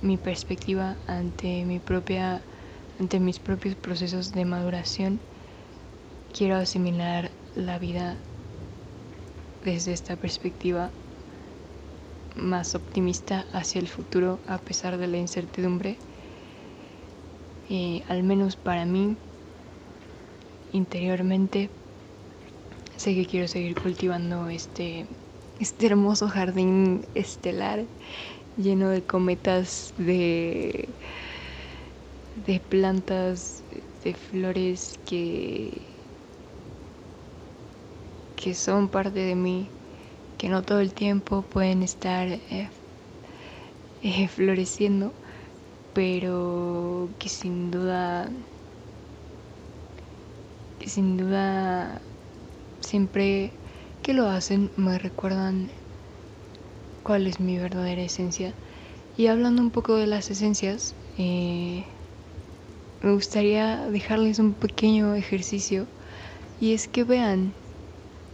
mi 0.00 0.16
perspectiva 0.16 0.96
ante 1.06 1.64
mi 1.64 1.78
propia 1.78 2.40
ante 2.98 3.18
mis 3.18 3.38
propios 3.38 3.74
procesos 3.74 4.32
de 4.32 4.44
maduración. 4.44 5.20
Quiero 6.32 6.56
asimilar 6.56 7.30
la 7.56 7.78
vida 7.78 8.16
desde 9.64 9.92
esta 9.92 10.16
perspectiva 10.16 10.90
más 12.36 12.74
optimista 12.74 13.46
hacia 13.52 13.80
el 13.80 13.88
futuro 13.88 14.38
a 14.46 14.58
pesar 14.58 14.98
de 14.98 15.06
la 15.06 15.18
incertidumbre. 15.18 15.98
Al 18.08 18.22
menos 18.22 18.56
para 18.56 18.84
mí 18.84 19.16
interiormente. 20.72 21.70
Sé 22.96 23.14
que 23.14 23.26
quiero 23.26 23.48
seguir 23.48 23.74
cultivando 23.74 24.48
este, 24.48 25.06
este 25.58 25.86
hermoso 25.86 26.28
jardín 26.28 27.06
estelar 27.14 27.86
lleno 28.56 28.90
de 28.90 29.02
cometas, 29.02 29.94
de, 29.96 30.88
de 32.36 32.60
plantas, 32.60 33.64
de 34.02 34.14
flores 34.14 35.00
que, 35.06 35.86
que 38.36 38.54
son 38.54 38.88
parte 38.88 39.20
de 39.20 39.34
mí, 39.34 39.70
que 40.36 40.48
no 40.48 40.62
todo 40.62 40.80
el 40.80 40.92
tiempo 40.92 41.42
pueden 41.42 41.82
estar 41.82 42.28
eh, 42.28 42.70
eh, 44.02 44.28
floreciendo, 44.28 45.14
pero 45.94 47.08
que 47.18 47.28
sin 47.28 47.70
duda 47.70 48.30
sin 50.84 51.16
duda 51.16 52.02
siempre 52.80 53.52
que 54.02 54.12
lo 54.12 54.28
hacen 54.28 54.70
me 54.76 54.98
recuerdan 54.98 55.70
cuál 57.02 57.26
es 57.26 57.38
mi 57.38 57.58
verdadera 57.58 58.02
esencia. 58.02 58.54
Y 59.16 59.28
hablando 59.28 59.62
un 59.62 59.70
poco 59.70 59.94
de 59.96 60.06
las 60.06 60.30
esencias, 60.30 60.94
eh, 61.16 61.84
me 63.00 63.12
gustaría 63.12 63.86
dejarles 63.88 64.38
un 64.40 64.54
pequeño 64.54 65.14
ejercicio 65.14 65.86
y 66.58 66.72
es 66.72 66.88
que 66.88 67.04
vean, 67.04 67.54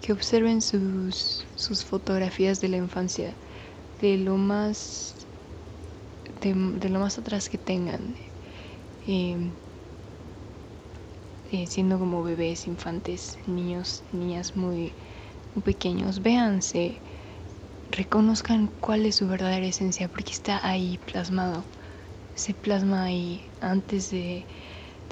que 0.01 0.13
observen 0.13 0.63
sus, 0.63 1.45
sus 1.57 1.85
fotografías 1.85 2.61
de 2.61 2.69
la 2.69 2.79
infancia, 2.79 3.35
de 4.01 4.17
lo 4.17 4.37
más, 4.37 5.27
de, 6.41 6.89
lo 6.89 7.01
más 7.01 7.19
atrás 7.19 7.49
que 7.49 7.59
tengan. 7.59 8.17
Eh, 9.07 9.53
eh, 11.53 11.67
siendo 11.67 11.99
como 11.99 12.23
bebés, 12.23 12.67
infantes, 12.67 13.39
niños, 13.47 14.05
niñas 14.13 14.55
muy, 14.57 14.93
pequeños, 15.65 16.23
véanse, 16.23 17.01
reconozcan 17.91 18.69
cuál 18.81 19.05
es 19.05 19.17
su 19.17 19.27
verdadera 19.27 19.67
esencia, 19.67 20.09
porque 20.09 20.33
está 20.33 20.61
ahí 20.63 20.99
plasmado, 20.99 21.65
se 22.35 22.55
plasma 22.55 23.05
ahí 23.05 23.43
antes 23.61 24.11
de, 24.11 24.47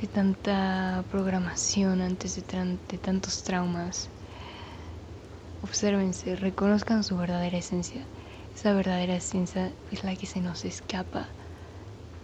de 0.01 0.07
tanta 0.07 1.05
programación, 1.11 2.01
antes 2.03 2.37
de, 2.37 2.79
de 2.89 2.99
tantos 2.99 3.43
traumas. 3.43 4.09
Obsérvense, 5.61 6.37
reconozcan 6.37 7.03
su 7.03 7.17
verdadera 7.17 7.59
esencia. 7.59 8.07
Esa 8.59 8.73
verdadera 8.73 9.15
esencia 9.15 9.73
es 9.93 10.03
la 10.03 10.17
que 10.17 10.27
se 10.27 10.41
nos 10.41 10.65
escapa 10.65 11.29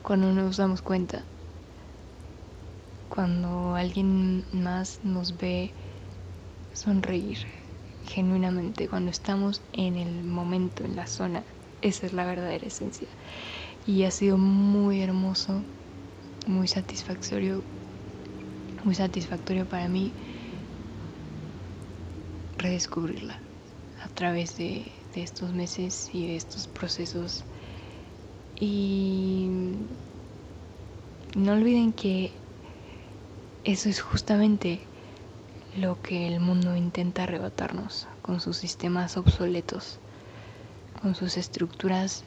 cuando 0.02 0.32
no 0.32 0.42
nos 0.42 0.56
damos 0.56 0.82
cuenta 0.82 1.22
cuando 3.08 3.76
alguien 3.76 4.44
más 4.50 4.98
nos 5.04 5.36
ve 5.36 5.70
sonreír 6.72 7.38
genuinamente, 8.08 8.88
cuando 8.88 9.12
estamos 9.12 9.62
en 9.74 9.94
el 9.94 10.24
momento, 10.24 10.82
en 10.82 10.96
la 10.96 11.06
zona, 11.06 11.44
esa 11.82 12.06
es 12.06 12.12
la 12.12 12.26
verdadera 12.26 12.66
esencia. 12.66 13.06
Y 13.86 14.02
ha 14.02 14.10
sido 14.10 14.36
muy 14.36 15.02
hermoso, 15.02 15.62
muy 16.48 16.66
satisfactorio, 16.66 17.62
muy 18.82 18.96
satisfactorio 18.96 19.66
para 19.66 19.86
mí 19.86 20.12
redescubrirla 22.58 23.38
a 24.02 24.08
través 24.08 24.56
de, 24.56 24.90
de 25.14 25.22
estos 25.22 25.52
meses 25.52 26.10
y 26.12 26.26
de 26.26 26.36
estos 26.36 26.66
procesos. 26.66 27.44
Y 28.58 29.48
no 31.34 31.52
olviden 31.52 31.92
que 31.92 32.30
eso 33.64 33.88
es 33.88 34.00
justamente 34.00 34.80
lo 35.76 36.00
que 36.02 36.28
el 36.28 36.40
mundo 36.40 36.76
intenta 36.76 37.24
arrebatarnos 37.24 38.06
con 38.22 38.40
sus 38.40 38.56
sistemas 38.56 39.16
obsoletos, 39.16 39.98
con 41.02 41.14
sus 41.14 41.36
estructuras 41.36 42.24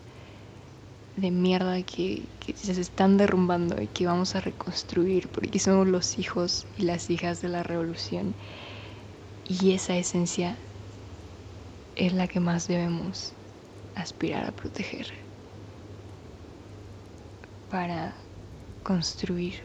de 1.16 1.32
mierda 1.32 1.82
que, 1.82 2.24
se 2.56 2.80
están 2.80 3.18
derrumbando 3.18 3.82
y 3.82 3.88
que 3.88 4.06
vamos 4.06 4.36
a 4.36 4.42
reconstruir 4.42 5.28
porque 5.30 5.60
somos 5.60 5.88
los 5.88 6.20
hijos 6.20 6.66
y 6.78 6.84
las 6.84 7.10
hijas 7.10 7.42
de 7.42 7.50
la 7.50 7.64
revolución. 7.64 8.36
Y 9.48 9.72
esa 9.72 9.96
esencia 9.96 10.58
es 11.98 12.14
la 12.14 12.28
que 12.28 12.40
más 12.40 12.68
debemos 12.68 13.34
aspirar 13.96 14.46
a 14.46 14.52
proteger 14.52 15.08
para 17.70 18.14
construir 18.84 19.56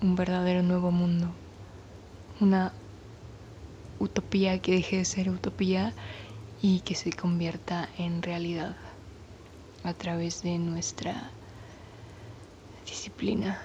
un 0.00 0.16
verdadero 0.16 0.62
nuevo 0.62 0.90
mundo, 0.90 1.30
una 2.40 2.72
utopía 3.98 4.58
que 4.60 4.72
deje 4.72 4.96
de 4.96 5.04
ser 5.04 5.28
utopía 5.28 5.92
y 6.62 6.80
que 6.80 6.94
se 6.94 7.12
convierta 7.12 7.90
en 7.98 8.22
realidad 8.22 8.76
a 9.84 9.92
través 9.92 10.42
de 10.42 10.58
nuestra 10.58 11.30
disciplina 12.86 13.60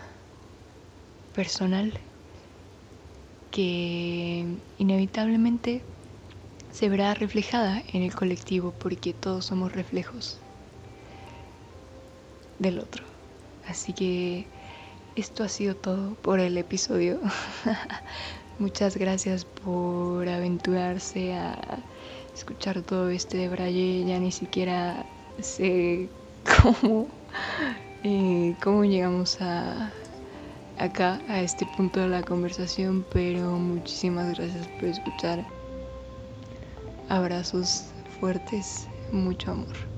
personal 1.34 1.98
que 3.52 4.46
inevitablemente 4.78 5.95
se 6.76 6.90
verá 6.90 7.14
reflejada 7.14 7.82
en 7.94 8.04
el 8.04 8.14
colectivo 8.14 8.74
porque 8.78 9.14
todos 9.14 9.46
somos 9.46 9.72
reflejos 9.72 10.40
del 12.60 12.80
otro. 12.80 13.02
Así 13.66 13.94
que 13.94 14.46
esto 15.16 15.46
ha 15.46 15.48
sido 15.48 15.74
todo 15.74 16.16
por 16.16 16.42
el 16.42 16.58
episodio. 16.58 17.22
Muchas 18.60 18.98
gracias 18.98 19.46
por 19.46 20.28
aventurarse 20.28 21.34
a 21.34 21.58
escuchar 22.36 22.82
todo 22.82 23.10
este 23.10 23.38
de 23.38 23.48
Braille. 23.48 24.06
Ya 24.06 24.20
ni 24.20 24.34
siquiera 24.34 25.06
sé 25.40 26.10
cómo, 26.62 27.08
eh, 28.04 28.54
cómo 28.62 28.84
llegamos 28.84 29.40
a 29.40 29.94
acá, 30.78 31.22
a 31.30 31.40
este 31.40 31.66
punto 31.78 32.02
de 32.02 32.10
la 32.10 32.24
conversación, 32.24 33.06
pero 33.14 33.52
muchísimas 33.52 34.38
gracias 34.38 34.68
por 34.68 34.90
escuchar. 34.90 35.55
Abrazos 37.10 37.94
fuertes, 38.20 38.88
mucho 39.12 39.52
amor. 39.52 39.95